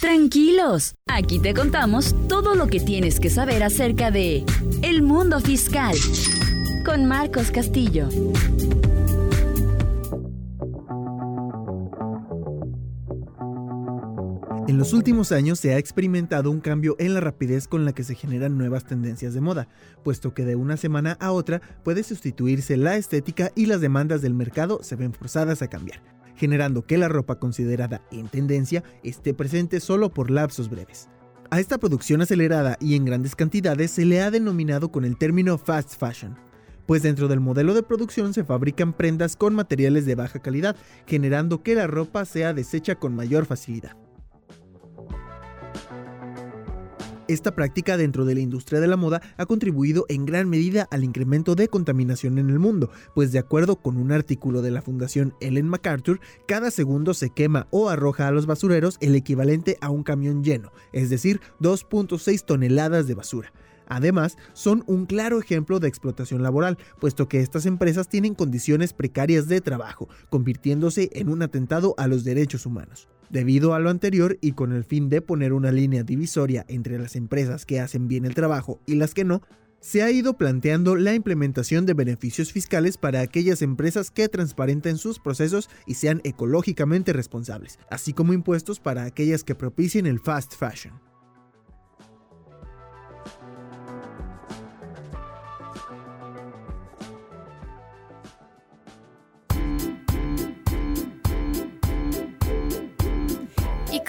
[0.01, 4.45] Tranquilos, aquí te contamos todo lo que tienes que saber acerca de
[4.83, 5.97] el mundo fiscal
[6.85, 8.09] con Marcos Castillo.
[14.77, 18.05] En los últimos años se ha experimentado un cambio en la rapidez con la que
[18.05, 19.69] se generan nuevas tendencias de moda,
[20.05, 24.35] puesto que de una semana a otra puede sustituirse la estética y las demandas del
[24.35, 26.03] mercado se ven forzadas a cambiar,
[26.35, 31.09] generando que la ropa considerada en tendencia esté presente solo por lapsos breves.
[31.49, 35.57] A esta producción acelerada y en grandes cantidades se le ha denominado con el término
[35.57, 36.37] fast fashion,
[36.85, 41.63] pues dentro del modelo de producción se fabrican prendas con materiales de baja calidad, generando
[41.63, 43.97] que la ropa sea deshecha con mayor facilidad.
[47.29, 51.03] Esta práctica dentro de la industria de la moda ha contribuido en gran medida al
[51.03, 55.35] incremento de contaminación en el mundo, pues de acuerdo con un artículo de la Fundación
[55.41, 60.05] Ellen MacArthur, cada segundo se quema o arroja a los basureros el equivalente a un
[60.05, 63.53] camión lleno, es decir, 2.6 toneladas de basura.
[63.87, 69.49] Además, son un claro ejemplo de explotación laboral, puesto que estas empresas tienen condiciones precarias
[69.49, 73.09] de trabajo, convirtiéndose en un atentado a los derechos humanos.
[73.31, 77.17] Debido a lo anterior y con el fin de poner una línea divisoria entre las
[77.17, 79.43] empresas que hacen bien el trabajo y las que no,
[79.81, 85.19] se ha ido planteando la implementación de beneficios fiscales para aquellas empresas que transparenten sus
[85.19, 90.95] procesos y sean ecológicamente responsables, así como impuestos para aquellas que propicien el fast fashion.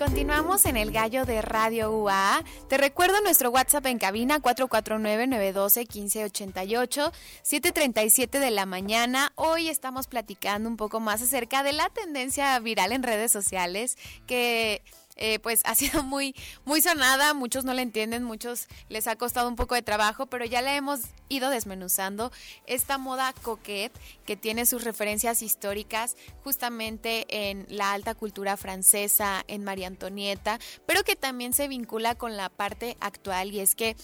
[0.08, 2.41] Continuamos en el gallo de Radio UA.
[2.70, 9.34] Te recuerdo nuestro WhatsApp en cabina 449-912-1588, 737 de la mañana.
[9.36, 13.97] Hoy estamos platicando un poco más acerca de la tendencia viral en redes sociales
[14.28, 14.82] que
[15.18, 19.47] eh, pues ha sido muy, muy sonada, muchos no la entienden, muchos les ha costado
[19.47, 22.32] un poco de trabajo, pero ya la hemos ido desmenuzando.
[22.65, 29.63] Esta moda coquette que tiene sus referencias históricas justamente en la alta cultura francesa, en
[29.63, 33.95] María Antonieta, pero que también se vincula con la parte actual y es que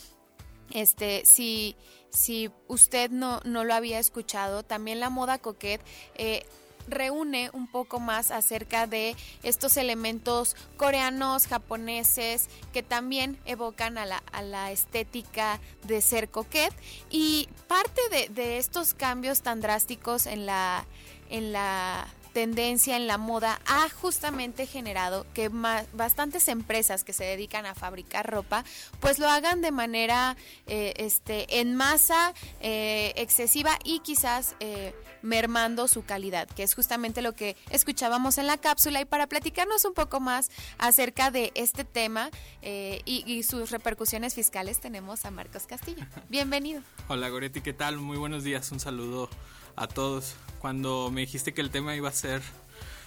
[0.72, 1.76] este, si,
[2.10, 5.82] si usted no, no lo había escuchado, también la moda coquette
[6.16, 6.46] eh,
[6.88, 14.24] reúne un poco más acerca de estos elementos coreanos, japoneses, que también evocan a la,
[14.32, 16.74] a la estética de ser coquette.
[17.10, 20.86] Y parte de, de estos cambios tan drásticos en la,
[21.30, 25.50] en la tendencia en la moda ha justamente generado que
[25.94, 28.66] bastantes empresas que se dedican a fabricar ropa
[29.00, 30.36] pues lo hagan de manera
[30.68, 37.22] eh, este en masa eh, excesiva y quizás eh, mermando su calidad que es justamente
[37.22, 39.00] lo que escuchábamos en la cápsula.
[39.00, 42.30] Y para platicarnos un poco más acerca de este tema
[42.62, 46.04] y, y sus repercusiones fiscales tenemos a Marcos Castillo.
[46.30, 46.82] Bienvenido.
[47.08, 49.30] Hola Goretti qué tal muy buenos días un saludo
[49.76, 50.36] a todos.
[50.60, 52.42] Cuando me dijiste que el tema iba a ser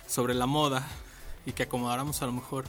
[0.06, 0.86] sobre la moda
[1.44, 2.64] y que acomodáramos a lo mejor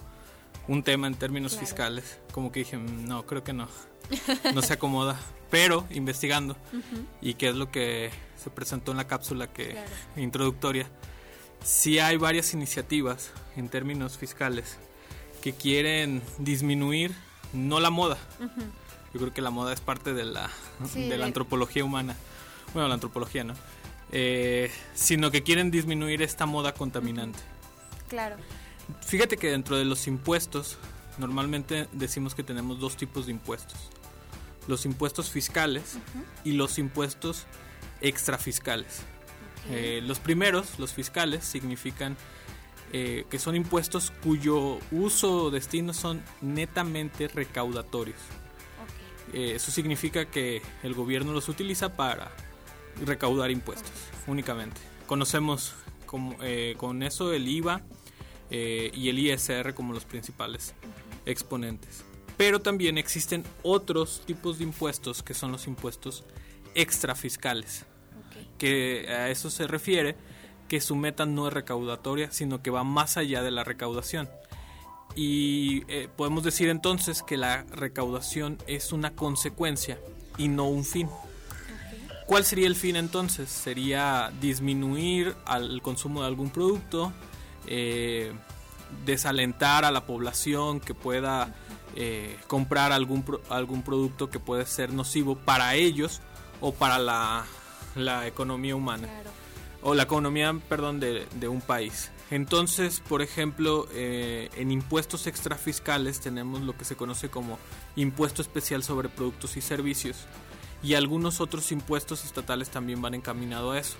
[0.68, 1.68] un tema en términos claro.
[1.68, 3.68] fiscales, como que dije, no, creo que no,
[4.54, 5.20] no se acomoda.
[5.50, 7.06] Pero investigando uh -huh.
[7.22, 9.90] y qué es lo que se presentó en la cápsula que claro.
[10.18, 10.90] introductoria,
[11.64, 14.78] sí hay varias iniciativas en términos fiscales
[15.42, 17.16] que quieren disminuir
[17.54, 18.18] no la moda.
[18.40, 18.72] Uh -huh.
[19.14, 20.50] Yo creo que la moda es parte de la,
[20.92, 22.16] sí, de la antropología humana.
[22.74, 23.54] Bueno, la antropología, ¿no?
[24.12, 27.40] Eh, sino que quieren disminuir esta moda contaminante.
[28.08, 28.38] Claro.
[29.06, 30.78] Fíjate que dentro de los impuestos,
[31.18, 33.78] normalmente decimos que tenemos dos tipos de impuestos.
[34.68, 36.24] Los impuestos fiscales uh -huh.
[36.46, 37.46] y los impuestos
[38.02, 39.02] extrafiscales.
[39.66, 39.98] Okay.
[39.98, 42.16] Eh, los primeros, los fiscales, significan
[42.94, 48.20] eh, que son impuestos cuyo uso o destino son netamente recaudatorios.
[49.28, 49.52] Okay.
[49.52, 52.32] eso significa que el gobierno los utiliza para
[53.06, 53.92] recaudar impuestos
[54.28, 54.80] únicamente.
[55.06, 55.74] Conocemos
[56.06, 57.82] como, eh, con eso el IVA
[58.50, 60.74] eh, y el ISR como los principales
[61.26, 62.04] exponentes.
[62.38, 66.24] Pero también existen otros tipos de impuestos que son los impuestos
[66.76, 67.86] extrafiscales,
[68.28, 68.48] okay.
[68.58, 70.16] que a eso se refiere
[70.68, 74.30] que su meta no es recaudatoria, sino que va más allá de la recaudación.
[75.16, 80.00] Y eh, podemos decir entonces que la recaudación es una consecuencia
[80.38, 81.10] y no un fin.
[82.28, 83.50] ¿Cuál sería el fin entonces?
[83.50, 87.14] Sería disminuir el consumo de algún producto,
[87.68, 88.34] eh,
[89.06, 91.56] desalentar a la población que pueda
[91.96, 96.20] eh, comprar algún, algún producto que puede ser nocivo para ellos
[96.60, 97.46] o para la,
[97.96, 99.08] la economía humana.
[99.08, 99.30] Claro.
[99.82, 102.12] O la economía, perdón, de, de, un país.
[102.30, 107.58] Entonces, por ejemplo, eh, en impuestos extrafiscales tenemos lo que se conoce como
[107.96, 110.28] impuesto especial sobre productos y servicios
[110.84, 113.96] y algunos otros impuestos estatales también van encaminados a eso.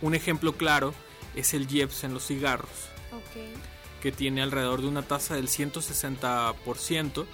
[0.00, 0.94] Un ejemplo claro
[1.34, 3.52] es el IEPS en los cigarros, okay.
[4.00, 7.24] que tiene alrededor de una tasa del 160%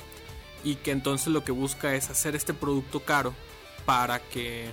[0.64, 3.34] y que entonces lo que busca es hacer este producto caro
[3.84, 4.70] para que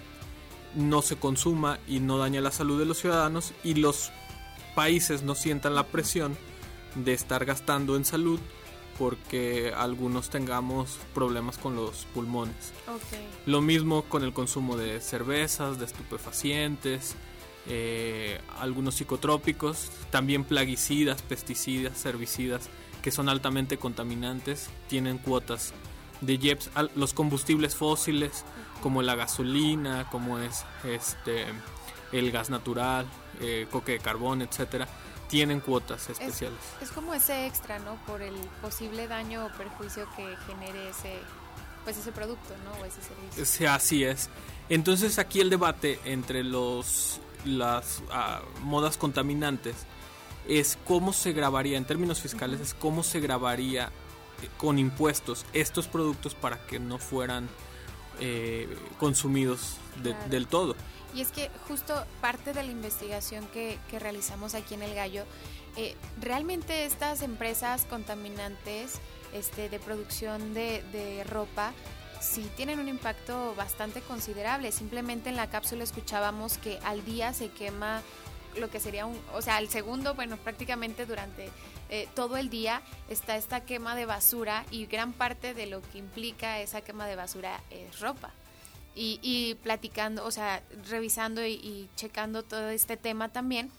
[0.75, 4.11] no se consuma y no dañe la salud de los ciudadanos y los
[4.75, 6.37] países no sientan la presión
[6.95, 8.39] de estar gastando en salud
[8.97, 12.73] porque algunos tengamos problemas con los pulmones.
[12.87, 13.27] Okay.
[13.45, 17.15] Lo mismo con el consumo de cervezas, de estupefacientes,
[17.67, 22.69] eh, algunos psicotrópicos, también plaguicidas, pesticidas, herbicidas,
[23.01, 25.73] que son altamente contaminantes, tienen cuotas
[26.21, 28.45] de JEPs los combustibles fósiles
[28.81, 31.45] como la gasolina, como es este
[32.11, 33.05] el gas natural,
[33.41, 34.87] eh, coque de carbón, etcétera,
[35.27, 36.59] tienen cuotas especiales.
[36.81, 37.95] Es, como ese extra, ¿no?
[38.05, 41.19] Por el posible daño o perjuicio que genere ese
[41.83, 42.81] pues ese producto, ¿no?
[42.81, 43.45] O ese servicio.
[43.45, 44.29] Sí, así es.
[44.69, 49.75] Entonces aquí el debate entre los las ah, modas contaminantes
[50.47, 53.91] es cómo se grabaría en términos fiscales es cómo se grabaría
[54.41, 57.47] eh, con impuestos estos productos para que no fueran
[58.19, 58.67] eh,
[58.97, 59.77] consumidos
[60.29, 60.75] del todo.
[61.15, 65.23] Y es que justo parte de la investigación que, realizamos aquí en El Gallo,
[65.77, 68.99] eh, realmente estas empresas contaminantes
[69.33, 71.71] este, de producción de, de ropa
[72.19, 74.73] sí tienen un impacto bastante considerable.
[74.73, 78.01] Simplemente en la cápsula escuchábamos que al día se quema
[78.57, 81.49] lo que sería un, o sea, el segundo, bueno, prácticamente durante
[81.89, 85.97] eh, todo el día está esta quema de basura y gran parte de lo que
[85.97, 88.31] implica esa quema de basura es ropa
[88.95, 93.69] y, platicando, o sea, revisando y, checando todo este tema también,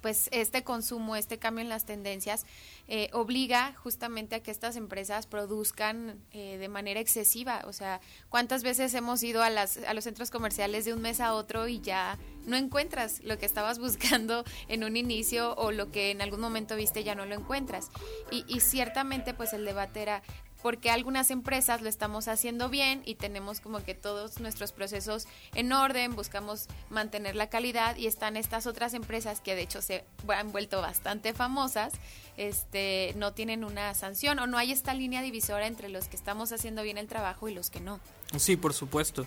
[0.00, 2.46] pues este consumo, este cambio en las tendencias
[2.86, 7.62] eh, obliga justamente a que estas empresas produzcan eh, de manera excesiva.
[7.66, 11.20] O sea, ¿cuántas veces hemos ido a, las, a los centros comerciales de un mes
[11.20, 15.90] a otro y ya no encuentras lo que estabas buscando en un inicio o lo
[15.90, 17.90] que en algún momento viste ya no lo encuentras?
[18.30, 20.22] Y, y ciertamente pues el debate era
[20.62, 25.72] porque algunas empresas lo estamos haciendo bien y tenemos como que todos nuestros procesos en
[25.72, 30.52] orden, buscamos mantener la calidad y están estas otras empresas que de hecho se han
[30.52, 31.92] vuelto bastante famosas,
[32.36, 36.52] este, no tienen una sanción o no hay esta línea divisora entre los que estamos
[36.52, 38.00] haciendo bien el trabajo y los que no.
[38.36, 39.26] Sí, por supuesto.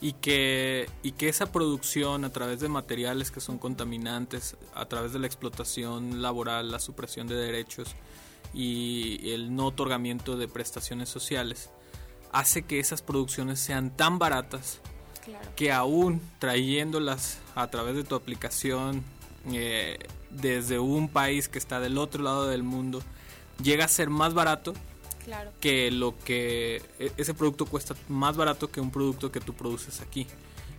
[0.00, 5.12] Y que, y que esa producción a través de materiales que son contaminantes, a través
[5.12, 7.96] de la explotación laboral, la supresión de derechos,
[8.54, 11.70] y el no otorgamiento de prestaciones sociales
[12.32, 14.80] hace que esas producciones sean tan baratas
[15.56, 19.04] que aún trayéndolas a través de tu aplicación
[19.52, 19.98] eh,
[20.30, 23.02] desde un país que está del otro lado del mundo
[23.62, 24.74] llega a ser más barato
[25.60, 30.00] que lo que e, ese producto cuesta más barato que un producto que tú produces
[30.00, 30.26] aquí.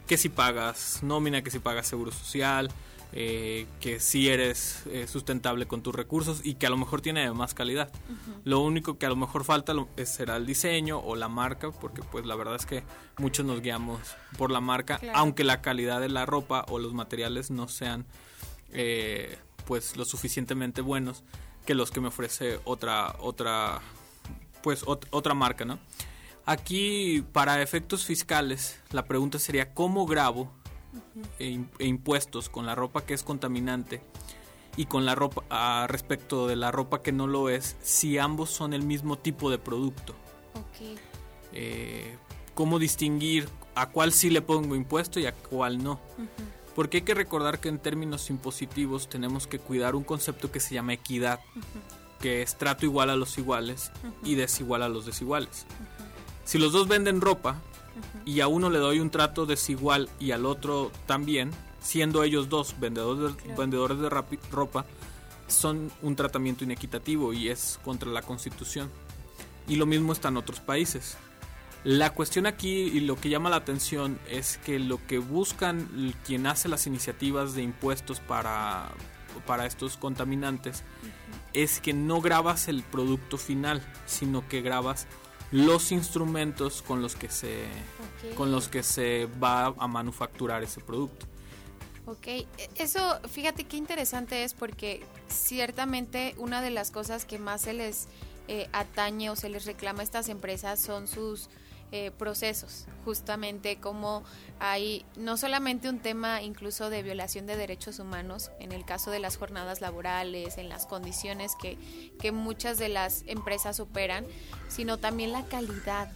[0.07, 2.71] Que si pagas nómina que si pagas seguro social
[3.11, 7.31] eh, que si eres eh, sustentable con tus recursos y que a lo mejor tiene
[7.31, 7.91] más calidad.
[8.43, 9.73] Lo único que a lo mejor falta
[10.05, 12.83] será el diseño o la marca, porque pues la verdad es que
[13.17, 13.99] muchos nos guiamos
[14.37, 18.05] por la marca, aunque la calidad de la ropa o los materiales no sean
[18.71, 21.23] eh, pues lo suficientemente buenos
[21.65, 23.81] que los que me ofrece otra otra
[24.61, 25.79] pues otra marca, ¿no?
[26.45, 30.51] Aquí para efectos fiscales la pregunta sería cómo grabo
[31.39, 34.01] e, e, impuestos con la ropa que es contaminante
[34.77, 38.49] y con la ropa a respecto de la ropa que no lo es si ambos
[38.49, 40.15] son el mismo tipo de producto.
[41.51, 42.17] Eh,
[42.55, 45.99] ¿Cómo distinguir a cuál sí le pongo impuesto y a cuál no?
[46.75, 50.75] Porque hay que recordar que en términos impositivos tenemos que cuidar un concepto que se
[50.75, 51.39] llama equidad,
[52.19, 53.91] que es trato igual a los iguales
[54.23, 55.65] y desigual a los desiguales.
[56.45, 57.61] Si los dos venden ropa,
[58.25, 62.79] y a uno le doy un trato desigual y al otro también, siendo ellos dos
[62.79, 64.85] vendedores de, vendedores de ropa,
[65.47, 68.89] son un tratamiento inequitativo y es contra la constitución.
[69.67, 71.17] Y lo mismo está en otros países.
[71.83, 76.45] La cuestión aquí y lo que llama la atención es que lo que buscan quien
[76.45, 78.91] hace las iniciativas de impuestos para,
[79.45, 80.83] para estos contaminantes
[81.53, 85.07] es que no grabas el producto final, sino que grabas
[85.51, 87.65] los instrumentos con los que se
[88.35, 91.25] con los que se va a manufacturar ese producto.
[92.05, 97.61] Ok, e, eso fíjate qué interesante es porque ciertamente una de las cosas que más
[97.61, 98.07] se les
[98.47, 101.49] eh, atañe o se les reclama a estas empresas son sus
[101.91, 104.23] eh, procesos, justamente como
[104.59, 109.17] hay no solamente un tema incluso de violación de derechos humanos, en el caso de
[109.17, 111.77] las jornadas laborales, en las condiciones que,
[112.19, 114.25] que muchas de las empresas operan,
[114.67, 116.11] sino también la calidad,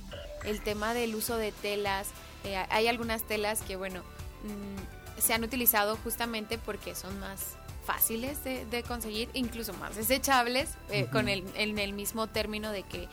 [0.45, 2.09] el tema del uso de telas.
[2.43, 4.01] Eh, hay algunas telas que, bueno,
[4.43, 11.07] mm, se han utilizado justamente porque son más fáciles de, conseguir, incluso más desechables, eh,
[11.11, 13.09] con el, en el mismo término de que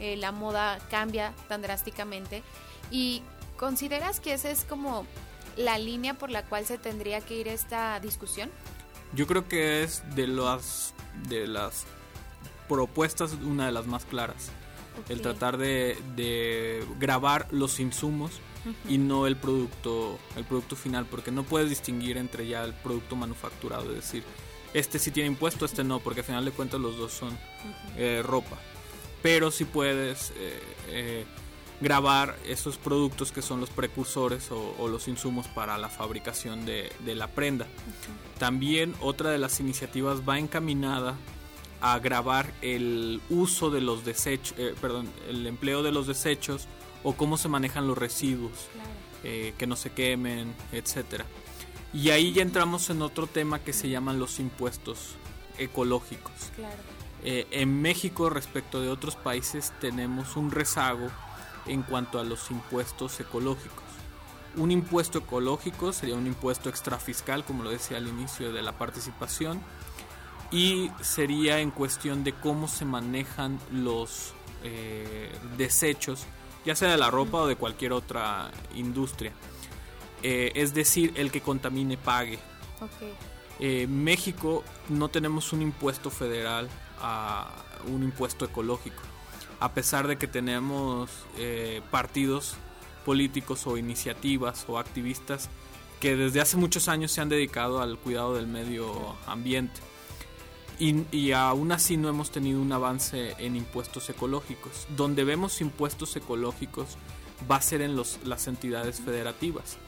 [0.00, 2.42] eh, la moda cambia tan drásticamente.
[2.90, 3.22] ¿Y
[3.56, 5.06] consideras que esa es como
[5.56, 8.50] la línea por la cual se tendría que ir esta discusión?
[9.14, 10.92] Yo creo que es de las,
[11.28, 11.84] de las
[12.68, 14.50] propuestas una de las más claras.
[15.08, 18.32] El tratar de, grabar los insumos
[18.88, 23.16] y no el producto, el producto final, porque no puedes distinguir entre ya el producto
[23.16, 24.24] manufacturado, es decir,
[24.72, 27.36] este sí tiene impuesto, este no, porque al final de cuentas los dos son
[27.96, 28.56] eh, ropa.
[29.24, 31.24] Pero sí puedes eh, eh,
[31.80, 36.92] grabar esos productos que son los precursores o, o los insumos para la fabricación de,
[37.06, 37.66] de la prenda.
[38.38, 41.16] También otra de las iniciativas va encaminada
[41.80, 46.68] a grabar el uso de los desechos, eh, perdón, el empleo de los desechos
[47.02, 48.68] o cómo se manejan los residuos,
[49.22, 51.24] eh, que no se quemen, etcétera.
[51.94, 55.16] Y ahí ya entramos en otro tema que se llaman los impuestos
[55.56, 56.34] ecológicos.
[57.24, 61.08] Eh, en México, respecto de otros países, tenemos un rezago
[61.66, 63.82] en cuanto a los impuestos ecológicos.
[64.56, 69.60] Un impuesto ecológico sería un impuesto extrafiscal, como lo decía al inicio de la participación,
[70.50, 76.26] y sería en cuestión de cómo se manejan los eh, desechos,
[76.64, 79.32] ya sea de la ropa o de cualquier otra industria.
[80.22, 82.38] Eh, es decir, el que contamine pague.
[83.60, 86.68] Eh, México no tenemos un impuesto federal
[87.06, 87.46] a
[87.86, 89.02] un impuesto ecológico,
[89.60, 92.56] a pesar de que tenemos eh, partidos
[93.04, 95.50] políticos o iniciativas o activistas
[96.00, 99.80] que desde hace muchos años se han dedicado al cuidado del medio ambiente.
[100.78, 104.88] Y, y, aún así no hemos tenido un avance en impuestos ecológicos.
[104.96, 106.96] Donde vemos impuestos ecológicos
[107.48, 109.78] va a ser en las entidades federativas.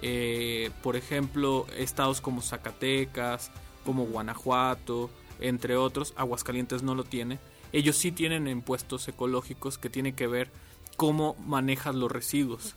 [0.00, 3.50] Eh, por ejemplo, estados como Zacatecas,
[3.84, 5.10] como Guanajuato,
[5.48, 7.38] entre otros, Aguascalientes no lo tiene.
[7.72, 10.50] Ellos sí tienen impuestos ecológicos que tienen que ver
[10.96, 12.76] cómo manejas los residuos.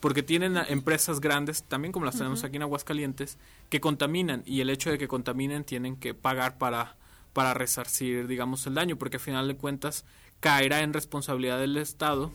[0.00, 3.38] Porque tienen empresas grandes, también como las tenemos aquí en Aguascalientes,
[3.70, 6.96] que contaminan y el hecho de que contaminen tienen que pagar para,
[7.32, 10.04] para resarcir, digamos, el daño, porque al final de cuentas
[10.40, 12.30] caerá en responsabilidad del Estado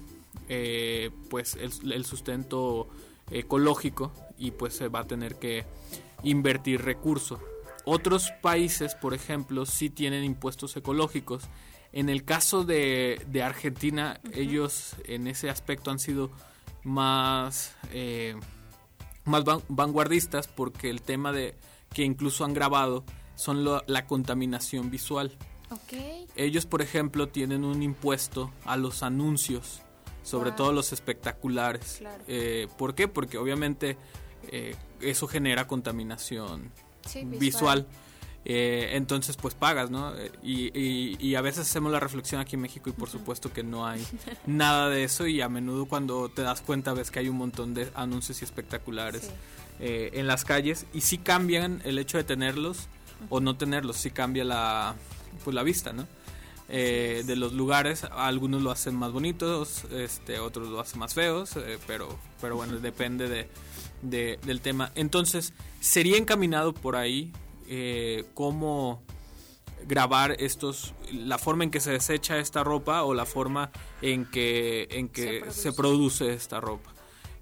[0.50, 2.88] eh, pues el, el sustento
[3.32, 5.66] ecológico y pues se va a tener que
[6.24, 7.40] invertir recursos.
[7.86, 11.44] Otros países, por ejemplo, sí tienen impuestos ecológicos.
[11.94, 16.32] En el caso de, de Argentina, ellos en ese aspecto han sido
[16.84, 18.36] más, eh,
[19.26, 21.56] más van, vanguardistas porque el tema de
[21.94, 23.04] que incluso han grabado
[23.36, 25.38] son lo, la contaminación visual.
[25.70, 26.28] Okay.
[26.36, 29.82] Ellos, por ejemplo, tienen un impuesto a los anuncios
[30.24, 30.58] sobre wow.
[30.58, 31.98] todo los espectaculares.
[32.00, 32.24] Claro.
[32.28, 33.08] Eh, ¿Por qué?
[33.08, 33.98] Porque obviamente
[34.50, 36.72] eh, eso genera contaminación
[37.06, 37.39] sí, visual.
[37.39, 37.88] visual.
[38.43, 40.14] Eh, entonces pues pagas, ¿no?
[40.41, 43.20] Y, y, y, a veces hacemos la reflexión aquí en México y por uh -huh.
[43.20, 44.04] supuesto que no hay
[44.47, 47.76] nada de eso y a menudo cuando te das cuenta ves que hay un montón
[47.76, 49.30] de anuncios y espectaculares sí.
[49.80, 53.28] en las calles y sí cambian el hecho de tenerlos uh -huh.
[53.30, 54.95] o no tenerlos, sí cambia la,
[55.43, 56.08] pues, la vista, ¿no?
[56.72, 58.06] eh, de los lugares.
[58.06, 62.78] Algunos lo hacen más bonitos, este, otros lo hacen más feos, eh, pero, pero bueno,
[62.80, 63.49] depende de,
[64.02, 64.91] de, del tema.
[64.95, 67.32] Entonces, sería encaminado por ahí
[67.68, 69.02] eh, cómo
[69.88, 73.72] grabar estos la forma en que se desecha esta ropa o la forma
[74.02, 76.93] en que en que se produce, se produce esta ropa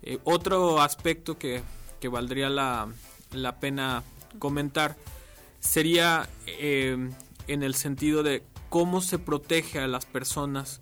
[0.03, 1.61] eh, otro aspecto que,
[1.99, 2.87] que valdría la,
[3.33, 4.03] la, pena
[4.39, 4.95] comentar
[5.59, 7.09] sería eh,
[7.47, 10.81] en el sentido de cómo se protege a las personas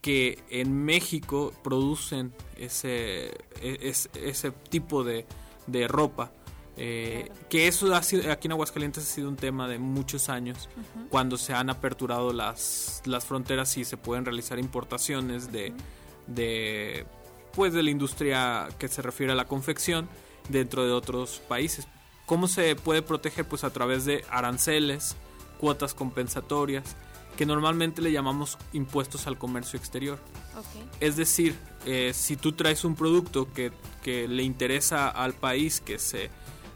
[0.00, 5.26] que en México producen ese, ese, ese tipo de,
[5.66, 6.32] de ropa.
[6.76, 7.40] Eh, claro.
[7.48, 10.80] Que eso ha sido, aquí en Aguascalientes ha sido un tema de muchos años, uh
[10.80, 11.08] -huh.
[11.08, 16.34] cuando se han aperturado las, las fronteras y se pueden realizar importaciones de, uh -huh.
[16.34, 17.06] de,
[17.52, 20.08] pues de la industria que se refiere a la confección
[20.48, 21.88] dentro de otros países.
[22.26, 23.48] ¿Cómo se puede proteger?
[23.48, 25.16] Pues a través de aranceles,
[25.58, 26.94] cuotas compensatorias,
[27.38, 30.18] que normalmente le llamamos impuestos al comercio exterior.
[30.56, 30.90] Okay.
[30.98, 31.54] Es decir,
[31.86, 33.70] eh, si tú traes un producto que,
[34.02, 36.30] que, le interesa al país que se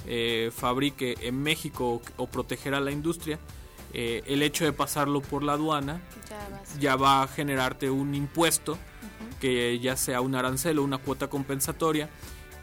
[0.07, 3.41] eh, fabrique en México o, o, proteger a la industria,
[3.93, 6.01] eh, el hecho de pasarlo por la aduana
[6.31, 9.39] ya, ya va a generarte un impuesto, uh -huh.
[9.41, 12.09] que ya sea un arancel o una cuota compensatoria,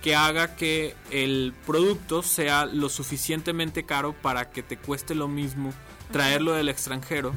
[0.01, 5.73] que haga que el producto sea lo suficientemente caro para que te cueste lo mismo
[6.13, 7.33] traerlo del extranjero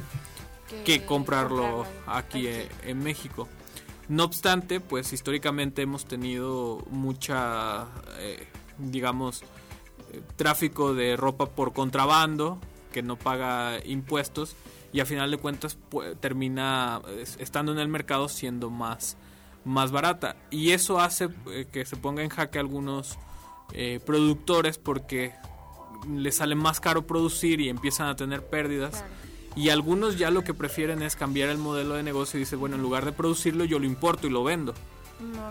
[0.85, 3.47] que comprarlo aquí, aquí, en México.
[4.09, 7.87] No obstante, pues históricamente hemos tenido mucha,
[8.19, 8.47] eh,
[8.77, 9.43] digamos,
[10.11, 12.59] eh, tráfico de ropa por contrabando
[12.91, 14.55] que no paga impuestos
[14.93, 17.01] y a final de cuentas pues, termina
[17.39, 19.17] estando en el mercado siendo más,
[19.65, 20.35] más barata.
[20.51, 23.17] Y eso hace eh, que se ponga en jaque algunos
[23.73, 25.33] eh, productores porque
[26.07, 28.91] les sale más caro producir y empiezan a tener pérdidas.
[28.91, 32.59] Claro y algunos ya lo que prefieren es cambiar el modelo de negocio y dicen,
[32.59, 34.73] bueno, en lugar de producirlo yo lo importo y lo vendo.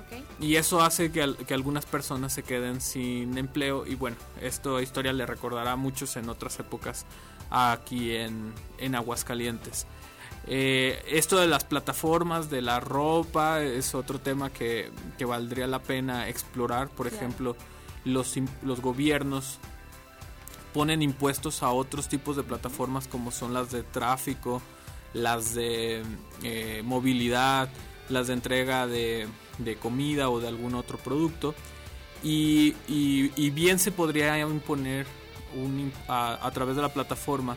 [0.04, 0.24] Okay.
[0.40, 5.12] Y eso hace que, que, algunas personas se queden sin empleo y bueno, esta historia
[5.12, 7.06] le recordará a muchos en otras épocas
[7.50, 9.86] aquí en, en Aguascalientes.
[10.46, 15.78] Eh, esto de las plataformas, de la ropa, es otro tema que, que valdría la
[15.78, 16.88] pena explorar.
[16.88, 17.56] Por ejemplo,
[18.04, 19.58] los, los gobiernos
[20.72, 24.62] ponen impuestos a otros tipos de plataformas como son las de tráfico,
[25.14, 26.02] las de
[26.42, 27.68] eh, movilidad,
[28.08, 29.26] las de entrega de,
[29.58, 31.54] de comida o de algún otro producto.
[32.22, 35.06] Y, y- y bien se podría imponer
[35.54, 37.56] un a, a través de la plataforma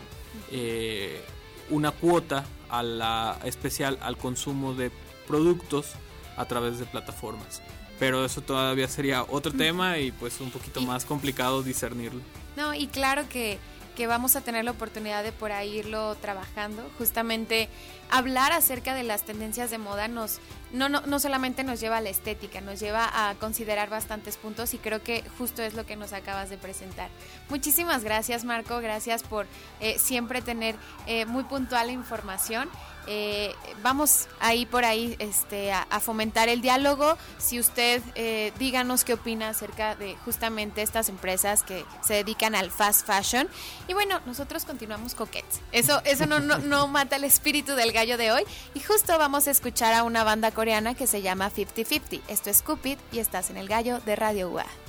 [0.52, 1.22] eh,
[1.70, 4.92] una cuota a la especial al consumo de
[5.28, 5.92] productos
[6.36, 7.62] a través de plataformas.
[8.00, 12.20] Pero eso todavía sería otro tema y pues un poquito más complicado discernirlo.
[12.56, 13.60] No, y claro que,
[13.96, 16.84] que vamos a tener la oportunidad de por ahí irlo trabajando.
[16.98, 17.70] Justamente
[18.12, 20.40] hablar acerca de las tendencias de moda nos
[20.72, 24.74] no, no, no solamente nos lleva a la estética, nos lleva a considerar bastantes puntos
[24.74, 27.10] y creo que justo es lo que nos acabas de presentar.
[27.50, 29.48] Muchísimas gracias Marco, gracias por
[29.80, 30.76] eh, siempre tener
[31.08, 32.70] eh, muy puntual información.
[33.08, 33.54] Eh,
[33.84, 37.18] vamos ahí por ahí este, a, a fomentar el diálogo.
[37.38, 42.72] Si usted eh, díganos qué opina acerca de justamente estas empresas que se dedican al
[42.72, 43.48] fast fashion.
[43.88, 45.62] Y bueno, nosotros continuamos coquettes.
[45.72, 48.44] Eso, eso no, no, no mata el espíritu del gallo de hoy.
[48.74, 52.22] Y justo vamos a escuchar a una banda coreana que se llama 50-50.
[52.28, 54.85] Esto es Cupid y estás en el gallo de Radio UA.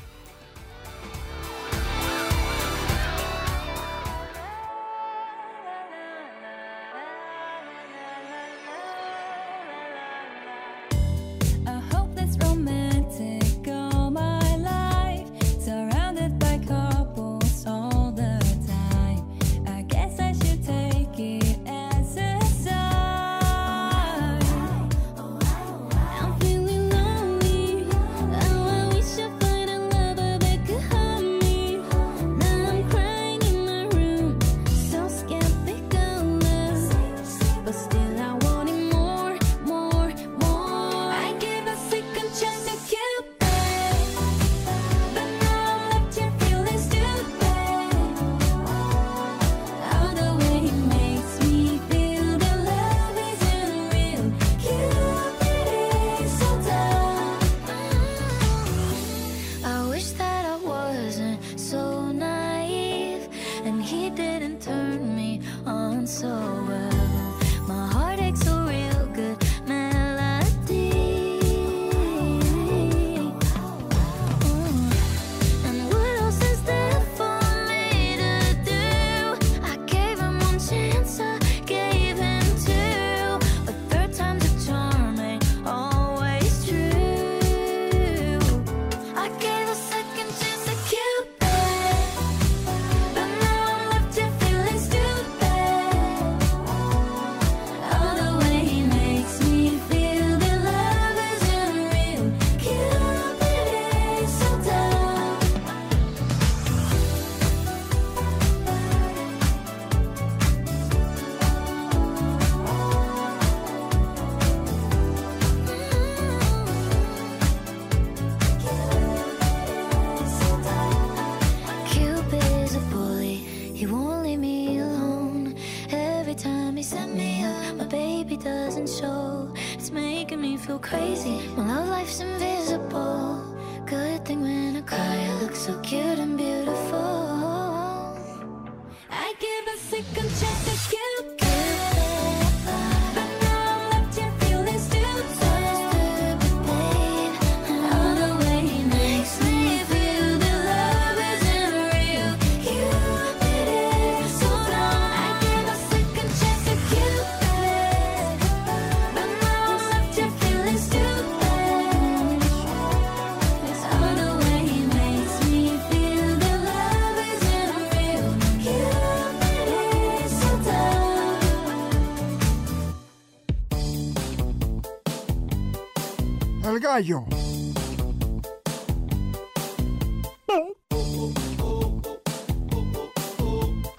[176.78, 177.24] Gallo.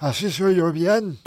[0.00, 1.18] Así soy yo bien.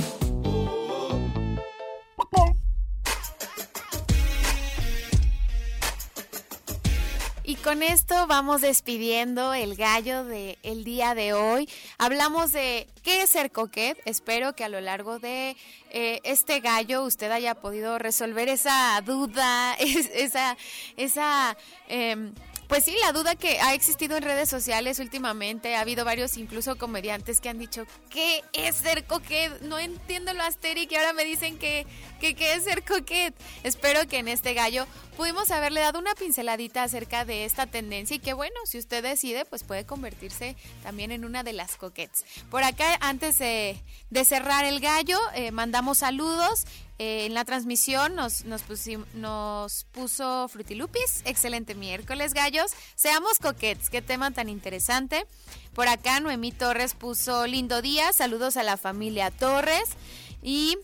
[7.72, 11.69] Con esto vamos despidiendo el gallo del el día de hoy.
[11.97, 13.97] Hablamos de qué es ser coquet.
[14.03, 15.55] Espero que a lo largo de
[15.89, 20.57] eh, este gallo usted haya podido resolver esa duda, es- esa,
[20.97, 21.55] esa
[21.88, 22.34] em,
[22.72, 26.78] Pues sí, la duda que ha existido en redes sociales últimamente, ha habido varios incluso
[26.78, 29.59] comediantes que han dicho, ¿qué es ser coquet?
[29.63, 31.86] No entiendo lo asteric y ahora me dicen que,
[32.22, 33.36] que qué es ser coquet.
[33.63, 38.19] Espero que en este gallo pudimos haberle dado una pinceladita acerca de esta tendencia y
[38.19, 42.24] que bueno, si usted decide, pues puede convertirse también en una de las coquets.
[42.49, 43.82] Por acá, antes de,
[44.24, 46.63] cerrar el gallo, eh, mandamos saludos.
[47.04, 51.24] Eh, en la transmisión nos, nos, puso Frutilupis.
[51.26, 52.74] Excelente miércoles, gallos.
[52.93, 53.89] Seamos coquets.
[53.89, 55.26] Qué tema tan interesante.
[55.74, 58.14] Por acá, Noemí Torres puso lindo día.
[58.14, 59.89] Saludos a la familia Torres.
[60.43, 60.78] Y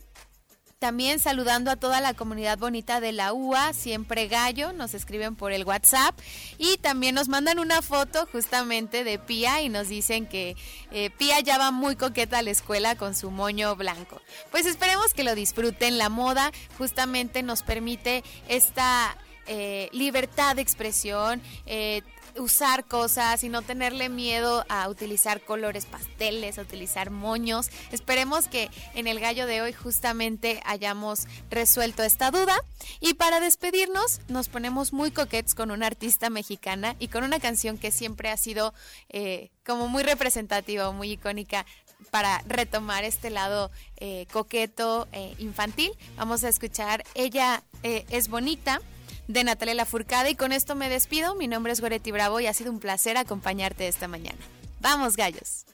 [0.79, 5.51] también saludando a toda la comunidad bonita de la UA, siempre gallo, nos escriben por
[5.51, 6.17] el WhatsApp
[6.59, 10.55] y también nos mandan una foto justamente de Pía y nos dicen que
[10.91, 14.21] eh, Pía ya va muy coqueta a la escuela con su moño blanco.
[14.51, 19.17] Pues esperemos que lo disfruten, la moda justamente nos permite esta
[19.47, 22.01] eh, libertad de expresión, eh,
[22.39, 27.69] usar cosas y no tenerle miedo a utilizar colores pasteles, a utilizar moños.
[27.91, 32.55] Esperemos que en el gallo de hoy justamente hayamos resuelto esta duda.
[32.99, 37.77] Y para despedirnos nos ponemos muy coquetes con una artista mexicana y con una canción
[37.77, 38.73] que siempre ha sido
[39.09, 41.65] eh, como muy representativa, muy icónica
[42.11, 45.91] para retomar este lado eh, coqueto, eh, infantil.
[46.15, 48.81] Vamos a escuchar Ella eh, es bonita
[49.27, 51.35] de Natalia Lafourcade y con esto me despido.
[51.35, 54.39] Mi nombre es Goretti Bravo y ha sido un placer acompañarte esta mañana.
[54.79, 55.65] Vamos, gallos.